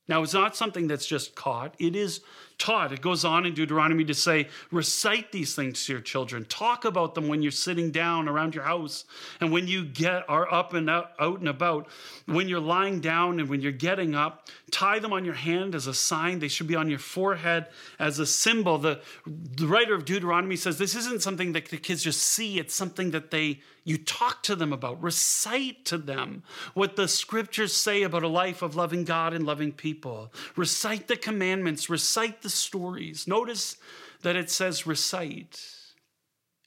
Now, 0.07 0.23
it's 0.23 0.35
not 0.35 0.57
something 0.57 0.87
that's 0.87 1.07
just 1.07 1.35
caught, 1.35 1.75
it 1.79 1.97
is 1.97 2.21
taught. 2.59 2.93
It 2.93 3.01
goes 3.01 3.25
on 3.25 3.47
in 3.47 3.55
Deuteronomy 3.55 4.05
to 4.05 4.15
say, 4.15 4.49
recite 4.71 5.33
these 5.33 5.55
things 5.55 5.85
to 5.87 5.93
your 5.93 6.01
children. 6.01 6.45
Talk 6.45 6.85
about 6.85 7.15
them 7.15 7.29
when 7.29 7.43
you're 7.43 7.53
sitting 7.53 7.91
down 7.91 8.29
around 8.29 8.55
your 8.55 8.65
house 8.65 9.05
and 9.41 9.53
when 9.53 9.67
you 9.67 9.85
get 9.85 10.29
are 10.29 10.53
up 10.53 10.75
and 10.75 10.89
out, 10.89 11.13
out 11.19 11.41
and 11.41 11.49
about. 11.49 11.89
When 12.27 12.49
you're 12.49 12.61
lying 12.61 13.01
down 13.01 13.41
and 13.41 13.49
when 13.49 13.61
you're 13.61 13.73
getting 13.73 14.15
up, 14.15 14.49
tie 14.71 14.99
them 14.99 15.13
on 15.13 15.25
your 15.25 15.35
hand 15.35 15.75
as 15.75 15.87
a 15.87 15.95
sign. 15.95 16.39
They 16.39 16.49
should 16.49 16.67
be 16.67 16.77
on 16.77 16.89
your 16.89 16.99
forehead 16.99 17.67
as 17.99 18.19
a 18.19 18.27
symbol. 18.27 18.79
The, 18.79 19.01
the 19.27 19.67
writer 19.67 19.95
of 19.95 20.05
Deuteronomy 20.05 20.57
says 20.57 20.79
this 20.79 20.95
isn't 20.95 21.23
something 21.23 21.53
that 21.53 21.67
the 21.67 21.77
kids 21.77 22.03
just 22.03 22.23
see, 22.23 22.59
it's 22.59 22.75
something 22.75 23.11
that 23.11 23.31
they 23.31 23.61
you 23.85 23.99
talk 23.99 24.43
to 24.45 24.57
them 24.57 24.73
about, 24.73 25.03
recite 25.03 25.85
to 25.85 25.99
them 25.99 26.43
what 26.73 26.97
the 26.97 27.07
scriptures 27.07 27.77
say 27.77 28.03
about 28.03 28.23
a 28.23 28.29
life 28.29 28.63
of 28.63 28.75
loving 28.75 29.05
God 29.05 29.35
and 29.35 29.45
loving 29.45 29.73
people. 29.73 30.33
Recite 30.57 31.07
the 31.07 31.17
commandments, 31.17 31.91
recite 31.91 32.41
the 32.45 32.51
stories. 32.51 33.27
Notice 33.27 33.77
that 34.23 34.37
it 34.37 34.51
says 34.51 34.87
recite. 34.87 35.61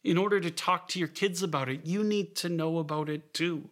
In 0.03 0.17
order 0.17 0.41
to 0.41 0.51
talk 0.51 0.89
to 0.89 0.99
your 0.99 1.07
kids 1.07 1.41
about 1.41 1.69
it, 1.69 1.85
you 1.85 2.03
need 2.03 2.35
to 2.37 2.49
know 2.49 2.77
about 2.79 3.07
it 3.09 3.33
too. 3.33 3.69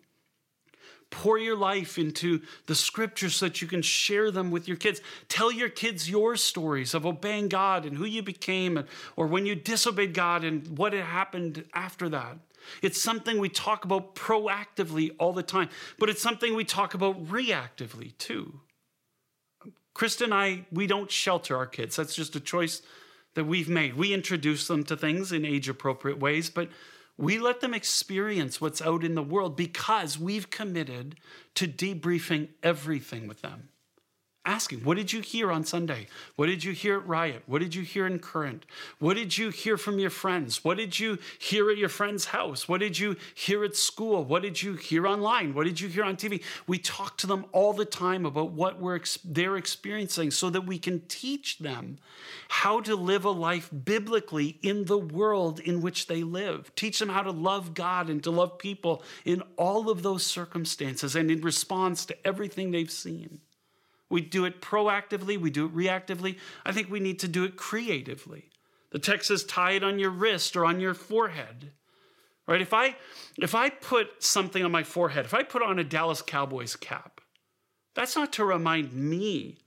pour 1.16 1.38
your 1.38 1.56
life 1.56 1.98
into 1.98 2.42
the 2.68 2.76
scriptures 2.76 3.36
so 3.36 3.46
that 3.46 3.62
you 3.62 3.68
can 3.68 3.82
share 3.82 4.32
them 4.32 4.52
with 4.52 4.68
your 4.68 4.78
kids. 4.78 5.00
Tell 5.30 5.52
your 5.52 5.70
kids 5.70 6.10
your 6.10 6.36
stories 6.36 6.94
of 6.94 7.06
obeying 7.06 7.48
God 7.48 7.86
and 7.86 7.98
who 7.98 8.06
you 8.06 8.22
became, 8.22 8.84
or 9.16 9.26
when 9.28 9.46
you 9.46 9.56
disobeyed 9.56 10.14
God 10.14 10.44
and 10.44 10.78
what 10.78 10.94
had 10.94 11.06
happened 11.06 11.64
after 11.74 12.10
that. 12.10 12.38
It's 12.82 13.02
something 13.02 13.40
we 13.40 13.50
talk 13.50 13.86
about 13.86 14.16
proactively 14.16 15.12
all 15.20 15.34
the 15.34 15.44
time, 15.44 15.70
but 16.00 16.10
it's 16.10 16.22
something 16.22 16.56
we 16.56 16.66
talk 16.66 16.94
about 16.96 17.26
reactively 17.28 18.18
too. 18.18 18.60
Krista 19.96 20.26
and 20.26 20.34
I, 20.34 20.66
we 20.72 20.86
don't 20.86 21.10
shelter 21.10 21.56
our 21.56 21.66
kids. 21.66 21.96
That's 21.96 22.16
just 22.16 22.36
a 22.36 22.40
choice 22.40 22.82
that 23.34 23.46
we've 23.46 23.70
made. 23.70 23.96
We 23.96 24.14
introduce 24.14 24.68
them 24.68 24.84
to 24.84 24.98
things 24.98 25.32
in 25.32 25.46
age 25.46 25.70
appropriate 25.70 26.20
ways, 26.20 26.50
but 26.50 26.70
we 27.18 27.40
let 27.40 27.62
them 27.62 27.74
experience 27.74 28.60
what's 28.60 28.82
out 28.82 29.04
in 29.04 29.16
the 29.16 29.24
world 29.24 29.56
because 29.56 30.20
we've 30.20 30.50
committed 30.50 31.16
to 31.56 31.68
debriefing 31.68 32.50
everything 32.62 33.28
with 33.28 33.42
them 33.42 33.70
asking, 34.46 34.80
What 34.84 34.98
did 34.98 35.12
you 35.12 35.22
hear 35.22 35.52
on 35.52 35.66
Sunday? 35.66 36.08
What 36.36 36.48
did 36.48 36.64
you 36.64 36.72
hear 36.72 36.98
at 36.98 37.08
Riot? 37.08 37.44
What 37.48 37.62
did 37.62 37.76
you 37.76 37.84
hear 37.84 38.06
in 38.06 38.20
Current? 38.20 38.66
What 39.00 39.16
did 39.16 39.38
you 39.38 39.50
hear 39.50 39.78
from 39.78 40.00
your 40.00 40.10
friends? 40.10 40.64
What 40.64 40.78
did 40.78 41.00
you 41.00 41.18
hear 41.40 41.70
at 41.72 41.78
your 41.78 41.90
friend's 41.90 42.26
house? 42.26 42.70
What 42.70 42.80
did 42.80 42.98
you 42.98 43.16
hear 43.34 43.64
at 43.64 43.76
school? 43.76 44.24
What 44.24 44.44
did 44.44 44.62
you 44.62 44.74
hear 44.74 45.08
online? 45.08 45.54
What 45.54 45.66
did 45.66 45.80
you 45.80 45.88
hear 45.88 46.04
on 46.04 46.16
TV? 46.16 46.44
We 46.68 46.78
talk 46.78 47.18
to 47.18 47.28
them 47.28 47.46
all 47.52 47.74
the 47.74 47.86
time 47.86 48.26
about 48.26 48.52
what 48.52 48.80
we're, 48.80 49.00
they're 49.24 49.58
experiencing 49.58 50.32
so 50.32 50.50
that 50.50 50.62
we 50.62 50.78
can 50.78 51.02
teach 51.08 51.58
them 51.60 51.98
how 52.48 52.80
to 52.82 52.96
live 52.96 53.26
a 53.26 53.32
life 53.32 53.70
biblically 53.84 54.60
in 54.62 54.86
the 54.86 54.98
world 54.98 55.60
in 55.60 55.82
which 55.82 56.08
they 56.08 56.24
live. 56.24 56.74
Teach 56.76 57.00
them 57.00 57.10
how 57.10 57.24
to 57.24 57.32
love 57.32 57.74
God 57.74 58.10
and 58.10 58.24
to 58.24 58.32
love 58.32 58.58
people 58.58 59.04
in 59.24 59.42
all 59.58 59.90
of 59.90 60.04
those 60.04 60.26
circumstances 60.26 61.16
and 61.16 61.32
in 61.32 61.42
response 61.42 62.06
to 62.06 62.28
everything 62.28 62.72
they've 62.72 62.92
seen. 62.92 63.40
We 64.10 64.22
do 64.22 64.46
it 64.46 64.62
proactively, 64.62 65.38
we 65.38 65.50
do 65.50 65.66
it 65.66 65.76
reactively. 65.76 66.38
I 66.66 66.72
think 66.72 66.90
we 66.90 67.00
need 67.00 67.20
to 67.20 67.28
do 67.28 67.44
it 67.44 67.58
creatively. 67.58 68.50
The 68.92 69.00
text 69.00 69.28
says 69.28 69.44
tie 69.44 69.72
it 69.72 69.84
on 69.84 70.00
your 70.00 70.12
wrist 70.12 70.56
or 70.56 70.66
on 70.66 70.80
your 70.80 70.94
forehead. 70.94 71.72
Right? 72.48 72.62
If 72.62 72.74
I 72.74 72.96
if 73.38 73.56
I 73.56 73.70
put 73.70 74.24
something 74.24 74.64
on 74.64 74.72
my 74.72 74.84
forehead, 74.84 75.26
if 75.26 75.34
I 75.34 75.44
put 75.44 75.64
on 75.64 75.80
a 75.80 75.84
Dallas 75.84 76.22
Cowboys 76.22 76.76
cap, 76.76 77.20
that's 77.96 78.16
not 78.16 78.32
to 78.34 78.46
remind 78.46 78.94
me 78.94 79.58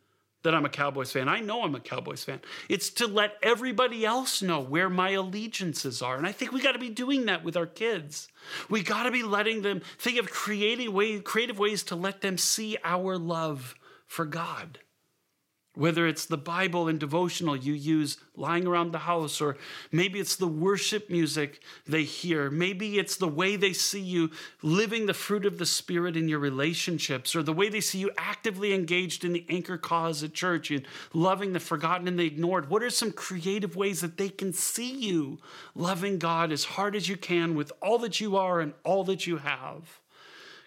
that 0.45 0.55
I'm 0.55 0.65
a 0.65 0.71
Cowboys 0.71 1.11
fan. 1.11 1.29
I 1.29 1.41
know 1.41 1.65
I'm 1.65 1.75
a 1.75 1.81
Cowboys 1.81 2.23
fan. 2.23 2.41
It's 2.69 2.91
to 2.91 3.07
let 3.07 3.35
everybody 3.43 4.07
else 4.07 4.41
know 4.41 4.61
where 4.61 4.89
my 4.89 5.11
allegiances 5.11 6.01
are. 6.01 6.17
And 6.17 6.27
I 6.27 6.33
think 6.33 6.53
we 6.53 6.63
got 6.63 6.73
to 6.73 6.79
be 6.79 6.89
doing 6.89 7.27
that 7.27 7.43
with 7.43 7.57
our 7.57 7.67
kids. 7.67 8.29
We 8.71 8.83
got 8.83 9.03
to 9.03 9.11
be 9.11 9.25
letting 9.25 9.63
them 9.63 9.83
think 9.99 10.19
of 10.19 10.31
creative, 10.31 10.93
way, 10.93 11.19
creative 11.19 11.59
ways 11.59 11.83
to 11.85 11.97
let 11.97 12.21
them 12.21 12.39
see 12.39 12.77
our 12.85 13.19
love 13.19 13.75
for 14.09 14.25
God. 14.25 14.81
Whether 15.75 16.09
it's 16.09 16.27
the 16.27 16.37
Bible 16.37 16.89
and 16.89 16.99
devotional 16.99 17.55
you 17.55 17.73
use 17.73 18.17
lying 18.35 18.67
around 18.67 18.91
the 18.91 18.99
house, 18.99 19.41
or 19.41 19.57
maybe 19.93 20.19
it's 20.19 20.35
the 20.35 20.49
worship 20.49 21.09
music 21.09 21.63
they 21.87 22.03
hear, 22.03 22.51
maybe 22.51 22.99
it's 22.99 23.15
the 23.15 23.29
way 23.29 23.55
they 23.55 23.73
see 23.73 24.01
you 24.01 24.31
living 24.61 25.07
the 25.07 25.15
fruit 25.15 25.47
of 25.47 25.59
the 25.59 25.67
Spirit 25.67 26.17
in 26.17 26.27
your 26.29 26.41
relationships, 26.41 27.37
or 27.37 27.45
the 27.45 27.53
way 27.53 27.69
they 27.69 27.81
see 27.81 27.99
you 27.99 28.11
actively 28.19 28.75
engaged 28.75 29.25
in 29.25 29.33
the 29.33 29.47
anchor 29.49 29.79
cause 29.79 30.25
at 30.25 30.35
church 30.35 30.73
and 30.73 30.85
loving 31.15 31.53
the 31.53 31.61
forgotten 31.61 32.09
and 32.09 32.19
the 32.19 32.27
ignored. 32.27 32.69
What 32.69 32.83
are 32.83 32.91
some 32.91 33.13
creative 33.13 33.77
ways 33.77 34.01
that 34.01 34.17
they 34.17 34.31
can 34.31 34.53
see 34.53 34.91
you 34.91 35.39
loving 35.77 36.19
God 36.19 36.51
as 36.51 36.65
hard 36.65 36.97
as 36.97 37.09
you 37.09 37.17
can 37.17 37.55
with 37.55 37.71
all 37.81 37.99
that 37.99 38.21
you 38.21 38.37
are 38.37 38.59
and 38.59 38.73
all 38.83 39.05
that 39.05 39.29
you 39.29 39.37
have? 39.37 40.01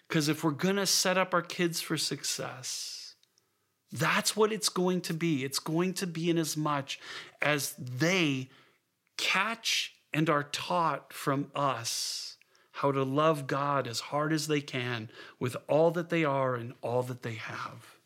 Because 0.08 0.28
if 0.28 0.42
we're 0.42 0.52
going 0.52 0.76
to 0.76 0.86
set 0.86 1.18
up 1.18 1.34
our 1.34 1.42
kids 1.42 1.82
for 1.82 1.98
success, 1.98 2.91
that's 3.92 4.36
what 4.36 4.52
it's 4.52 4.68
going 4.68 5.02
to 5.02 5.14
be. 5.14 5.44
It's 5.44 5.58
going 5.58 5.94
to 5.94 6.06
be 6.06 6.30
in 6.30 6.38
as 6.38 6.56
much 6.56 6.98
as 7.40 7.74
they 7.78 8.48
catch 9.16 9.94
and 10.12 10.28
are 10.30 10.44
taught 10.44 11.12
from 11.12 11.50
us 11.54 12.36
how 12.76 12.90
to 12.90 13.02
love 13.02 13.46
God 13.46 13.86
as 13.86 14.00
hard 14.00 14.32
as 14.32 14.46
they 14.46 14.60
can 14.60 15.10
with 15.38 15.56
all 15.68 15.90
that 15.90 16.08
they 16.08 16.24
are 16.24 16.54
and 16.54 16.72
all 16.80 17.02
that 17.02 17.22
they 17.22 17.34
have. 17.34 17.96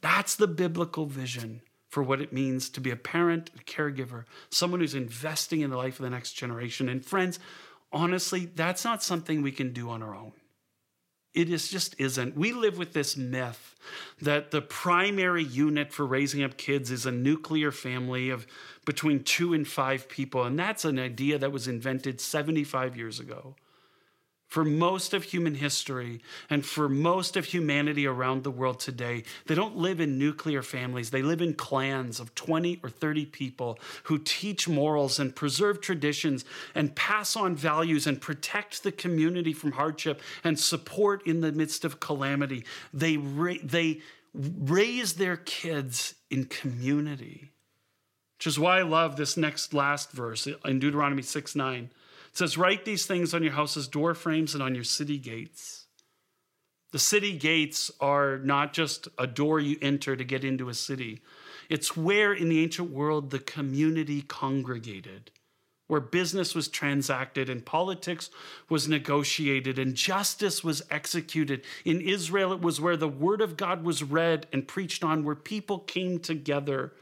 That's 0.00 0.34
the 0.36 0.48
biblical 0.48 1.06
vision 1.06 1.62
for 1.88 2.02
what 2.02 2.20
it 2.20 2.32
means 2.32 2.68
to 2.70 2.80
be 2.80 2.90
a 2.90 2.96
parent, 2.96 3.50
a 3.54 3.62
caregiver, 3.64 4.24
someone 4.50 4.80
who's 4.80 4.94
investing 4.94 5.60
in 5.60 5.70
the 5.70 5.76
life 5.76 5.98
of 5.98 6.04
the 6.04 6.10
next 6.10 6.32
generation. 6.32 6.88
And 6.88 7.04
friends, 7.04 7.38
honestly, 7.92 8.46
that's 8.46 8.84
not 8.84 9.02
something 9.02 9.42
we 9.42 9.52
can 9.52 9.72
do 9.72 9.90
on 9.90 10.02
our 10.02 10.14
own. 10.14 10.32
It 11.34 11.50
is 11.50 11.68
just 11.68 11.94
isn't. 11.98 12.36
We 12.36 12.52
live 12.52 12.76
with 12.76 12.92
this 12.92 13.16
myth 13.16 13.74
that 14.20 14.50
the 14.50 14.60
primary 14.60 15.42
unit 15.42 15.92
for 15.92 16.06
raising 16.06 16.42
up 16.42 16.56
kids 16.56 16.90
is 16.90 17.06
a 17.06 17.10
nuclear 17.10 17.72
family 17.72 18.30
of 18.30 18.46
between 18.84 19.24
two 19.24 19.54
and 19.54 19.66
five 19.66 20.08
people. 20.08 20.44
And 20.44 20.58
that's 20.58 20.84
an 20.84 20.98
idea 20.98 21.38
that 21.38 21.50
was 21.50 21.68
invented 21.68 22.20
75 22.20 22.96
years 22.96 23.18
ago 23.18 23.54
for 24.52 24.66
most 24.66 25.14
of 25.14 25.22
human 25.22 25.54
history 25.54 26.20
and 26.50 26.62
for 26.62 26.86
most 26.86 27.38
of 27.38 27.46
humanity 27.46 28.06
around 28.06 28.44
the 28.44 28.50
world 28.50 28.78
today, 28.78 29.22
they 29.46 29.54
don't 29.54 29.78
live 29.78 29.98
in 29.98 30.18
nuclear 30.18 30.60
families. 30.60 31.08
They 31.08 31.22
live 31.22 31.40
in 31.40 31.54
clans 31.54 32.20
of 32.20 32.34
20 32.34 32.78
or 32.82 32.90
30 32.90 33.24
people 33.24 33.78
who 34.02 34.18
teach 34.18 34.68
morals 34.68 35.18
and 35.18 35.34
preserve 35.34 35.80
traditions 35.80 36.44
and 36.74 36.94
pass 36.94 37.34
on 37.34 37.56
values 37.56 38.06
and 38.06 38.20
protect 38.20 38.82
the 38.82 38.92
community 38.92 39.54
from 39.54 39.72
hardship 39.72 40.20
and 40.44 40.60
support 40.60 41.26
in 41.26 41.40
the 41.40 41.52
midst 41.52 41.86
of 41.86 41.98
calamity. 41.98 42.66
They, 42.92 43.16
ra- 43.16 43.54
they 43.64 44.02
raise 44.34 45.14
their 45.14 45.38
kids 45.38 46.14
in 46.30 46.44
community, 46.44 47.52
which 48.36 48.48
is 48.48 48.58
why 48.58 48.80
I 48.80 48.82
love 48.82 49.16
this 49.16 49.38
next 49.38 49.72
last 49.72 50.12
verse 50.12 50.46
in 50.46 50.78
Deuteronomy 50.78 51.22
6 51.22 51.56
9. 51.56 51.90
It 52.32 52.38
says, 52.38 52.56
Write 52.56 52.84
these 52.84 53.06
things 53.06 53.34
on 53.34 53.42
your 53.42 53.52
house's 53.52 53.88
door 53.88 54.14
frames 54.14 54.54
and 54.54 54.62
on 54.62 54.74
your 54.74 54.84
city 54.84 55.18
gates. 55.18 55.86
The 56.92 56.98
city 56.98 57.36
gates 57.36 57.90
are 58.00 58.38
not 58.38 58.72
just 58.72 59.08
a 59.18 59.26
door 59.26 59.60
you 59.60 59.78
enter 59.80 60.14
to 60.16 60.24
get 60.24 60.44
into 60.44 60.68
a 60.68 60.74
city, 60.74 61.22
it's 61.68 61.96
where 61.96 62.32
in 62.34 62.48
the 62.50 62.62
ancient 62.62 62.90
world 62.90 63.30
the 63.30 63.38
community 63.38 64.20
congregated, 64.20 65.30
where 65.86 66.00
business 66.00 66.54
was 66.54 66.68
transacted 66.68 67.48
and 67.48 67.64
politics 67.64 68.28
was 68.68 68.88
negotiated 68.88 69.78
and 69.78 69.94
justice 69.94 70.62
was 70.62 70.82
executed. 70.90 71.64
In 71.84 72.02
Israel, 72.02 72.52
it 72.52 72.60
was 72.60 72.80
where 72.80 72.96
the 72.96 73.08
word 73.08 73.40
of 73.40 73.56
God 73.56 73.84
was 73.84 74.02
read 74.02 74.46
and 74.52 74.68
preached 74.68 75.02
on, 75.02 75.24
where 75.24 75.34
people 75.34 75.78
came 75.78 76.18
together 76.18 76.92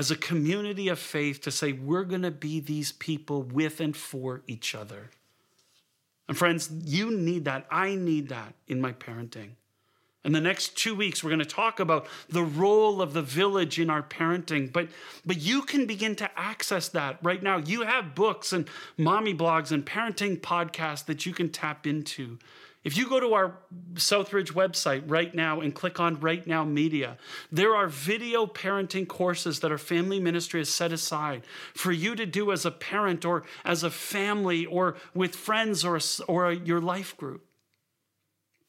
as 0.00 0.10
a 0.10 0.16
community 0.16 0.88
of 0.88 0.98
faith 0.98 1.42
to 1.42 1.50
say, 1.50 1.72
we're 1.72 2.04
going 2.04 2.22
to 2.22 2.30
be 2.30 2.58
these 2.58 2.90
people 2.90 3.42
with 3.42 3.80
and 3.80 3.94
for 3.94 4.40
each 4.46 4.74
other. 4.74 5.10
And 6.26 6.38
friends, 6.38 6.70
you 6.86 7.10
need 7.10 7.44
that. 7.44 7.66
I 7.70 7.96
need 7.96 8.30
that 8.30 8.54
in 8.66 8.80
my 8.80 8.92
parenting. 8.92 9.50
In 10.24 10.32
the 10.32 10.40
next 10.40 10.74
two 10.78 10.94
weeks, 10.94 11.22
we're 11.22 11.28
going 11.28 11.40
to 11.40 11.44
talk 11.44 11.80
about 11.80 12.06
the 12.30 12.42
role 12.42 13.02
of 13.02 13.12
the 13.12 13.20
village 13.20 13.78
in 13.78 13.90
our 13.90 14.02
parenting. 14.02 14.72
But, 14.72 14.88
but 15.26 15.36
you 15.36 15.60
can 15.60 15.84
begin 15.84 16.16
to 16.16 16.30
access 16.34 16.88
that 16.88 17.18
right 17.22 17.42
now. 17.42 17.58
You 17.58 17.82
have 17.82 18.14
books 18.14 18.54
and 18.54 18.70
mommy 18.96 19.34
blogs 19.34 19.70
and 19.70 19.84
parenting 19.84 20.40
podcasts 20.40 21.04
that 21.04 21.26
you 21.26 21.34
can 21.34 21.50
tap 21.50 21.86
into. 21.86 22.38
If 22.82 22.96
you 22.96 23.08
go 23.08 23.20
to 23.20 23.34
our 23.34 23.58
Southridge 23.94 24.52
website 24.52 25.02
right 25.06 25.34
now 25.34 25.60
and 25.60 25.74
click 25.74 26.00
on 26.00 26.18
Right 26.18 26.46
Now 26.46 26.64
Media, 26.64 27.18
there 27.52 27.76
are 27.76 27.88
video 27.88 28.46
parenting 28.46 29.06
courses 29.06 29.60
that 29.60 29.70
our 29.70 29.78
family 29.78 30.18
ministry 30.18 30.60
has 30.60 30.70
set 30.70 30.90
aside 30.90 31.42
for 31.74 31.92
you 31.92 32.14
to 32.14 32.24
do 32.24 32.52
as 32.52 32.64
a 32.64 32.70
parent 32.70 33.26
or 33.26 33.44
as 33.66 33.82
a 33.82 33.90
family 33.90 34.64
or 34.64 34.96
with 35.12 35.36
friends 35.36 35.84
or, 35.84 36.00
or 36.26 36.52
your 36.52 36.80
life 36.80 37.14
group. 37.18 37.44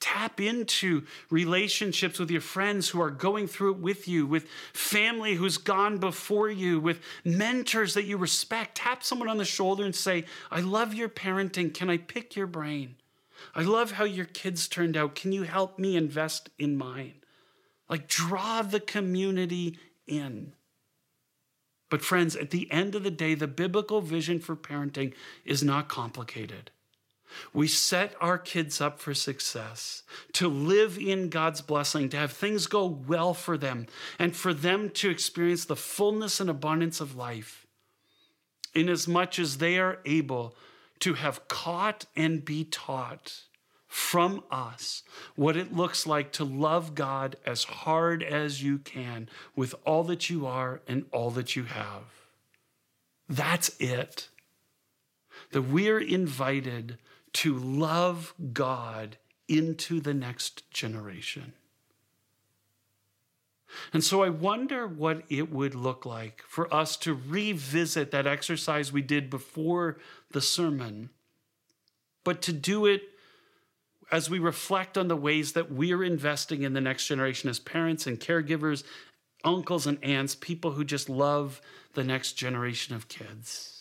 Tap 0.02 0.42
into 0.42 1.04
relationships 1.30 2.20
with 2.20 2.32
your 2.32 2.42
friends 2.42 2.90
who 2.90 3.00
are 3.00 3.12
going 3.12 3.48
through 3.48 3.74
it 3.74 3.80
with 3.80 4.10
you, 4.10 4.26
with 4.26 4.48
family 4.74 5.36
who's 5.36 5.58
gone 5.58 6.00
before 6.00 6.50
you, 6.50 6.82
with 6.82 7.00
mentors 7.24 7.94
that 7.94 8.04
you 8.04 8.18
respect. 8.18 8.76
Tap 8.76 9.04
someone 9.04 9.30
on 9.30 9.38
the 9.38 9.46
shoulder 9.46 9.86
and 9.86 9.96
say, 9.96 10.26
I 10.50 10.60
love 10.60 10.94
your 10.94 11.08
parenting. 11.08 11.74
Can 11.74 11.90
I 11.90 11.98
pick 11.98 12.36
your 12.36 12.48
brain? 12.48 12.96
I 13.56 13.64
love 13.64 13.94
how 13.94 14.04
your 14.04 14.26
kids 14.26 14.68
turned 14.68 14.98
out. 14.98 15.16
Can 15.16 15.32
you 15.32 15.44
help 15.44 15.80
me 15.80 15.96
invest 15.96 16.50
in 16.58 16.78
mine? 16.78 17.16
Like, 17.90 18.08
draw 18.08 18.62
the 18.62 18.80
community 18.80 19.78
in. 20.08 20.54
But, 21.90 22.02
friends, 22.02 22.36
at 22.36 22.52
the 22.52 22.72
end 22.72 22.96
of 22.96 23.04
the 23.04 23.12
day, 23.12 23.36
the 23.36 23.48
biblical 23.48 24.00
vision 24.00 24.40
for 24.40 24.56
parenting 24.56 25.14
is 25.44 25.62
not 25.62 25.90
complicated. 25.90 26.72
We 27.54 27.68
set 27.68 28.16
our 28.22 28.38
kids 28.38 28.82
up 28.82 29.00
for 29.00 29.14
success, 29.14 30.04
to 30.34 30.48
live 30.48 30.98
in 30.98 31.30
God's 31.30 31.62
blessing, 31.62 32.10
to 32.10 32.18
have 32.18 32.32
things 32.32 32.68
go 32.68 32.86
well 32.86 33.34
for 33.34 33.58
them, 33.58 33.88
and 34.20 34.36
for 34.36 34.54
them 34.54 34.90
to 34.92 35.10
experience 35.10 35.66
the 35.66 35.76
fullness 35.76 36.40
and 36.40 36.50
abundance 36.50 37.00
of 37.02 37.16
life, 37.16 37.66
inasmuch 38.74 39.40
as 39.40 39.58
they 39.58 39.78
are 39.78 40.00
able 40.06 40.56
to 41.02 41.16
have 41.16 41.48
caught 41.48 42.06
and 42.16 42.44
be 42.46 42.64
taught 42.64 43.42
from 43.88 44.42
us 44.50 45.04
what 45.36 45.58
it 45.58 45.76
looks 45.76 46.08
like 46.08 46.32
to 46.32 46.46
love 46.46 46.96
God 46.96 47.36
as 47.46 47.66
hard 47.66 48.24
as 48.24 48.64
you 48.64 48.78
can 48.78 49.28
with 49.54 49.76
all 49.86 50.04
that 50.06 50.30
you 50.30 50.46
are 50.46 50.82
and 50.88 51.06
all 51.12 51.30
that 51.32 51.56
you 51.58 51.64
have. 51.64 52.04
That's 53.28 53.76
it. 53.80 54.30
That 55.52 55.64
we're 55.64 56.00
invited 56.00 56.98
to 57.34 57.54
love 57.54 58.34
God 58.54 59.18
into 59.48 60.00
the 60.00 60.14
next 60.14 60.70
generation. 60.72 61.54
And 63.94 64.04
so 64.04 64.24
I 64.24 64.30
wonder 64.30 64.88
what 64.88 65.24
it 65.30 65.52
would 65.52 65.76
look 65.76 66.06
like 66.06 66.44
for 66.48 66.74
us 66.74 66.98
to 66.98 67.14
revisit 67.14 68.12
that 68.12 68.28
exercise 68.28 68.92
we 68.92 69.02
did 69.02 69.30
before 69.30 69.98
the 70.32 70.42
sermon, 70.42 71.10
but 72.24 72.42
to 72.44 72.54
do 72.54 72.86
it 72.86 73.02
as 74.12 74.30
we 74.30 74.40
reflect 74.40 74.98
on 74.98 75.08
the 75.08 75.16
ways 75.16 75.54
that 75.54 75.72
we're 75.72 76.04
investing 76.04 76.64
in 76.64 76.74
the 76.74 76.82
next 76.82 77.08
generation 77.08 77.50
as 77.50 77.60
parents 77.60 78.06
and 78.06 78.20
caregivers, 78.20 78.84
uncles 79.44 79.88
and 79.88 80.04
aunts, 80.04 80.36
people 80.36 80.72
who 80.72 80.84
just 80.84 81.10
love 81.10 81.62
the 81.94 82.04
next 82.04 82.34
generation 82.34 82.94
of 82.96 83.08
kids. 83.08 83.81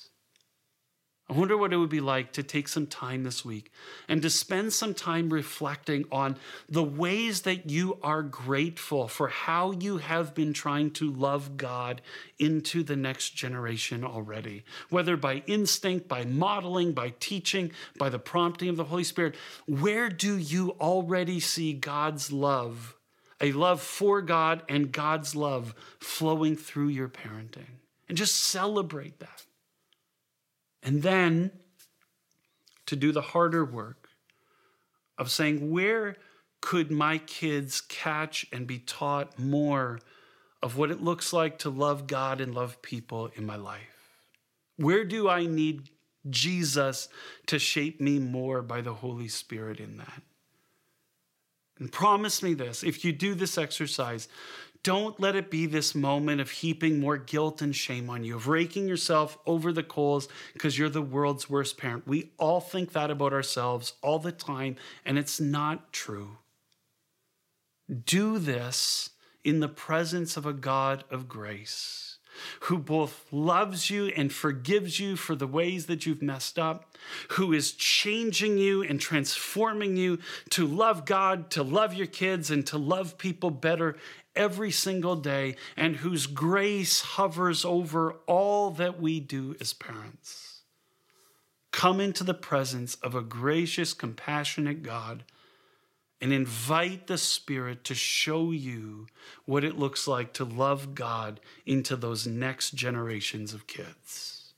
I 1.31 1.33
wonder 1.33 1.57
what 1.57 1.73
it 1.73 1.77
would 1.77 1.91
be 1.91 2.01
like 2.01 2.33
to 2.33 2.43
take 2.43 2.67
some 2.67 2.89
time 2.89 3.23
this 3.23 3.45
week 3.45 3.71
and 4.09 4.21
to 4.23 4.29
spend 4.29 4.73
some 4.73 4.95
time 4.95 5.33
reflecting 5.33 6.05
on 6.11 6.37
the 6.69 6.83
ways 6.83 7.43
that 7.43 7.71
you 7.71 7.99
are 8.03 8.25
grateful 8.25 9.07
for 9.07 9.29
how 9.29 9.71
you 9.71 9.99
have 9.99 10.35
been 10.35 10.53
trying 10.53 10.91
to 10.93 11.09
love 11.09 11.57
God 11.57 12.03
into 12.41 12.83
the 12.83 12.97
next 12.97 13.37
generation 13.37 14.03
already, 14.03 14.65
whether 14.89 15.17
by 15.17 15.45
instinct, 15.47 16.09
by 16.09 16.25
modeling, 16.25 16.95
by 16.95 17.15
teaching, 17.21 17.71
by 17.97 18.09
the 18.09 18.19
prompting 18.19 18.69
of 18.69 18.77
the 18.77 18.85
Holy 18.85 19.05
Spirit. 19.05 19.37
Where 19.67 20.09
do 20.09 20.37
you 20.37 20.71
already 20.81 21.39
see 21.39 21.75
God's 21.75 22.33
love, 22.33 22.97
a 23.41 23.53
love 23.53 23.81
for 23.81 24.21
God 24.21 24.65
and 24.69 24.91
God's 24.91 25.37
love 25.37 25.77
flowing 26.01 26.57
through 26.57 26.89
your 26.89 27.09
parenting? 27.09 27.79
And 28.09 28.19
just 28.19 28.35
celebrate 28.35 29.21
that. 29.21 29.45
And 30.83 31.03
then 31.03 31.51
to 32.87 32.97
do 32.97 33.13
the 33.13 33.21
harder 33.21 33.65
work 33.65 34.09
of 35.19 35.31
saying, 35.31 35.71
where 35.71 36.17
could 36.61 36.91
my 36.91 37.19
kids 37.19 37.81
catch 37.81 38.47
and 38.53 38.67
be 38.67 38.79
taught 38.79 39.39
more 39.39 40.01
of 40.63 40.77
what 40.77 40.91
it 40.91 41.03
looks 41.03 41.33
like 41.33 41.59
to 41.59 41.71
love 41.71 42.07
God 42.07 42.41
and 42.41 42.55
love 42.55 42.83
people 42.83 43.31
in 43.35 43.47
my 43.47 43.57
life? 43.57 44.19
Where 44.77 45.05
do 45.05 45.29
I 45.29 45.47
need 45.47 45.91
Jesus 46.29 47.09
to 47.47 47.59
shape 47.59 48.01
me 48.01 48.19
more 48.19 48.63
by 48.63 48.81
the 48.81 48.95
Holy 48.95 49.29
Spirit 49.29 49.81
in 49.81 49.99
that? 49.99 50.23
And 51.79 51.91
promise 51.91 52.43
me 52.43 52.55
this 52.55 52.83
if 52.83 53.05
you 53.05 53.13
do 53.13 53.35
this 53.35 53.57
exercise, 53.57 54.29
don't 54.83 55.21
let 55.21 55.37
it 55.37 55.51
be 55.51 55.67
this 55.67 55.95
moment 55.95 56.41
of 56.41 56.51
heaping 56.51 57.01
more 57.01 57.19
guilt 57.19 57.61
and 57.61 57.77
shame 57.77 58.09
on 58.09 58.25
you, 58.25 58.37
of 58.37 58.49
raking 58.49 58.89
yourself 58.89 59.39
over 59.47 59.73
the 59.73 59.83
coals 59.83 60.29
because 60.53 60.79
you're 60.79 60.89
the 60.89 61.03
world's 61.03 61.51
worst 61.51 61.77
parent. 61.77 62.07
We 62.07 62.31
all 62.39 62.61
think 62.61 62.93
that 62.93 63.11
about 63.11 63.33
ourselves 63.33 63.93
all 64.03 64.19
the 64.19 64.33
time, 64.33 64.77
and 65.05 65.19
it's 65.19 65.41
not 65.41 65.93
true. 65.93 66.39
Do 68.05 68.39
this 68.39 69.11
in 69.45 69.61
the 69.61 69.69
presence 69.69 70.37
of 70.37 70.47
a 70.47 70.53
God 70.53 71.05
of 71.11 71.29
grace 71.29 72.11
who 72.61 72.79
both 72.79 73.27
loves 73.31 73.91
you 73.91 74.07
and 74.09 74.33
forgives 74.33 74.99
you 74.99 75.17
for 75.17 75.35
the 75.35 75.47
ways 75.47 75.87
that 75.87 76.07
you've 76.07 76.23
messed 76.23 76.59
up, 76.59 76.97
who 77.31 77.53
is 77.53 77.73
changing 77.73 78.59
you 78.59 78.83
and 78.83 79.01
transforming 79.01 79.97
you 79.97 80.19
to 80.51 80.67
love 80.67 81.05
God, 81.05 81.51
to 81.51 81.63
love 81.63 81.95
your 81.95 82.07
kids, 82.07 82.51
and 82.51 82.67
to 82.67 82.79
love 82.79 83.19
people 83.19 83.51
better 83.51 83.97
every 84.37 84.71
single 84.71 85.17
day, 85.17 85.57
and 85.77 85.97
whose 85.97 86.27
grace 86.27 87.01
hovers 87.01 87.65
over 87.65 88.13
all 88.27 88.71
that 88.71 89.01
we 89.01 89.21
do 89.21 89.57
as 89.61 89.73
parents. 89.73 90.63
Come 91.73 92.01
into 92.01 92.25
the 92.25 92.35
presence 92.35 92.97
of 92.97 93.15
a 93.15 93.23
gracious, 93.23 93.93
compassionate 93.93 94.83
God 94.83 95.25
and 96.21 96.33
invite 96.33 97.07
the 97.07 97.17
Spirit 97.17 97.85
to 97.85 97.95
show 97.95 98.51
you 98.51 99.07
what 99.47 99.65
it 99.65 99.79
looks 99.79 100.07
like 100.07 100.35
to 100.35 100.45
love 100.45 100.95
God 100.95 101.41
into 101.65 101.97
those 101.97 102.27
next 102.27 102.73
generations 102.73 103.55
of 103.55 103.67
kids. 103.67 104.53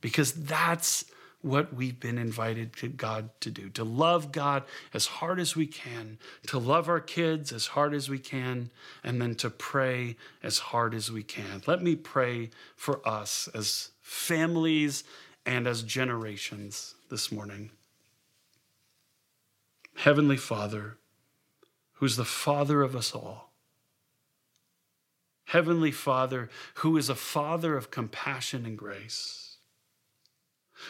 Because 0.00 0.32
that's 0.32 1.04
what 1.46 1.72
we've 1.72 2.00
been 2.00 2.18
invited 2.18 2.74
to 2.76 2.88
God 2.88 3.30
to 3.40 3.50
do 3.50 3.70
to 3.70 3.84
love 3.84 4.32
God 4.32 4.64
as 4.92 5.06
hard 5.06 5.38
as 5.38 5.54
we 5.54 5.66
can, 5.66 6.18
to 6.48 6.58
love 6.58 6.88
our 6.88 7.00
kids 7.00 7.52
as 7.52 7.68
hard 7.68 7.94
as 7.94 8.10
we 8.10 8.18
can, 8.18 8.70
and 9.04 9.22
then 9.22 9.34
to 9.36 9.48
pray 9.48 10.16
as 10.42 10.58
hard 10.58 10.92
as 10.94 11.10
we 11.10 11.22
can. 11.22 11.62
Let 11.66 11.82
me 11.82 11.94
pray 11.94 12.50
for 12.74 13.06
us 13.08 13.48
as 13.54 13.90
families 14.00 15.04
and 15.46 15.66
as 15.66 15.82
generations 15.82 16.96
this 17.10 17.30
morning. 17.30 17.70
Heavenly 19.94 20.36
Father, 20.36 20.98
who's 21.94 22.16
the 22.16 22.24
Father 22.24 22.82
of 22.82 22.94
us 22.94 23.14
all. 23.14 23.52
Heavenly 25.46 25.92
Father, 25.92 26.50
who 26.74 26.96
is 26.96 27.08
a 27.08 27.14
Father 27.14 27.76
of 27.76 27.92
compassion 27.92 28.66
and 28.66 28.76
grace, 28.76 29.45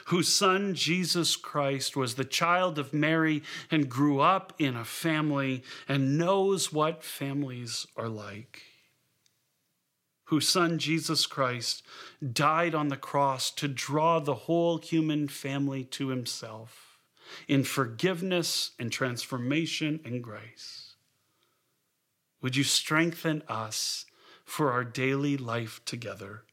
whose 0.07 0.33
Son, 0.33 0.75
Jesus 0.75 1.37
Christ, 1.37 1.97
was 1.97 2.15
the 2.15 2.25
child 2.25 2.79
of 2.79 2.93
Mary 2.93 3.43
and 3.71 3.89
grew 3.89 4.21
up 4.21 4.53
in 4.59 4.77
a 4.77 4.85
family 4.85 5.63
and 5.89 6.19
knows 6.19 6.73
what 6.73 7.05
families 7.05 7.87
are 7.97 8.09
like, 8.09 8.63
whose 10.25 10.49
Son, 10.49 10.79
Jesus 10.79 11.27
Christ, 11.27 11.83
died 12.33 12.75
on 12.75 12.89
the 12.89 12.97
cross 12.97 13.51
to 13.53 13.69
draw 13.69 14.19
the 14.19 14.35
whole 14.35 14.79
human 14.79 15.29
family 15.29 15.85
to 15.85 16.09
himself 16.09 16.99
in 17.49 17.65
forgiveness 17.65 18.73
and 18.79 18.91
transformation 18.91 20.01
and 20.05 20.23
grace. 20.23 20.95
Would 22.43 22.57
you 22.57 22.65
strengthen 22.65 23.43
us 23.49 24.07
for 24.45 24.73
our 24.73 24.85
daily 24.85 25.37
life 25.37 25.81
together? 25.85 26.45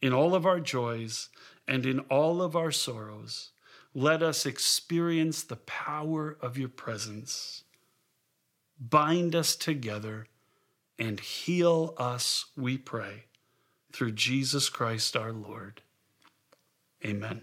In 0.00 0.12
all 0.12 0.34
of 0.34 0.46
our 0.46 0.60
joys 0.60 1.28
and 1.66 1.86
in 1.86 2.00
all 2.00 2.42
of 2.42 2.54
our 2.56 2.70
sorrows, 2.70 3.50
let 3.94 4.22
us 4.22 4.44
experience 4.44 5.42
the 5.42 5.56
power 5.56 6.36
of 6.40 6.58
your 6.58 6.68
presence. 6.68 7.64
Bind 8.78 9.34
us 9.34 9.54
together 9.54 10.26
and 10.98 11.20
heal 11.20 11.94
us, 11.96 12.46
we 12.56 12.76
pray, 12.76 13.24
through 13.92 14.12
Jesus 14.12 14.68
Christ 14.68 15.16
our 15.16 15.32
Lord. 15.32 15.82
Amen. 17.04 17.42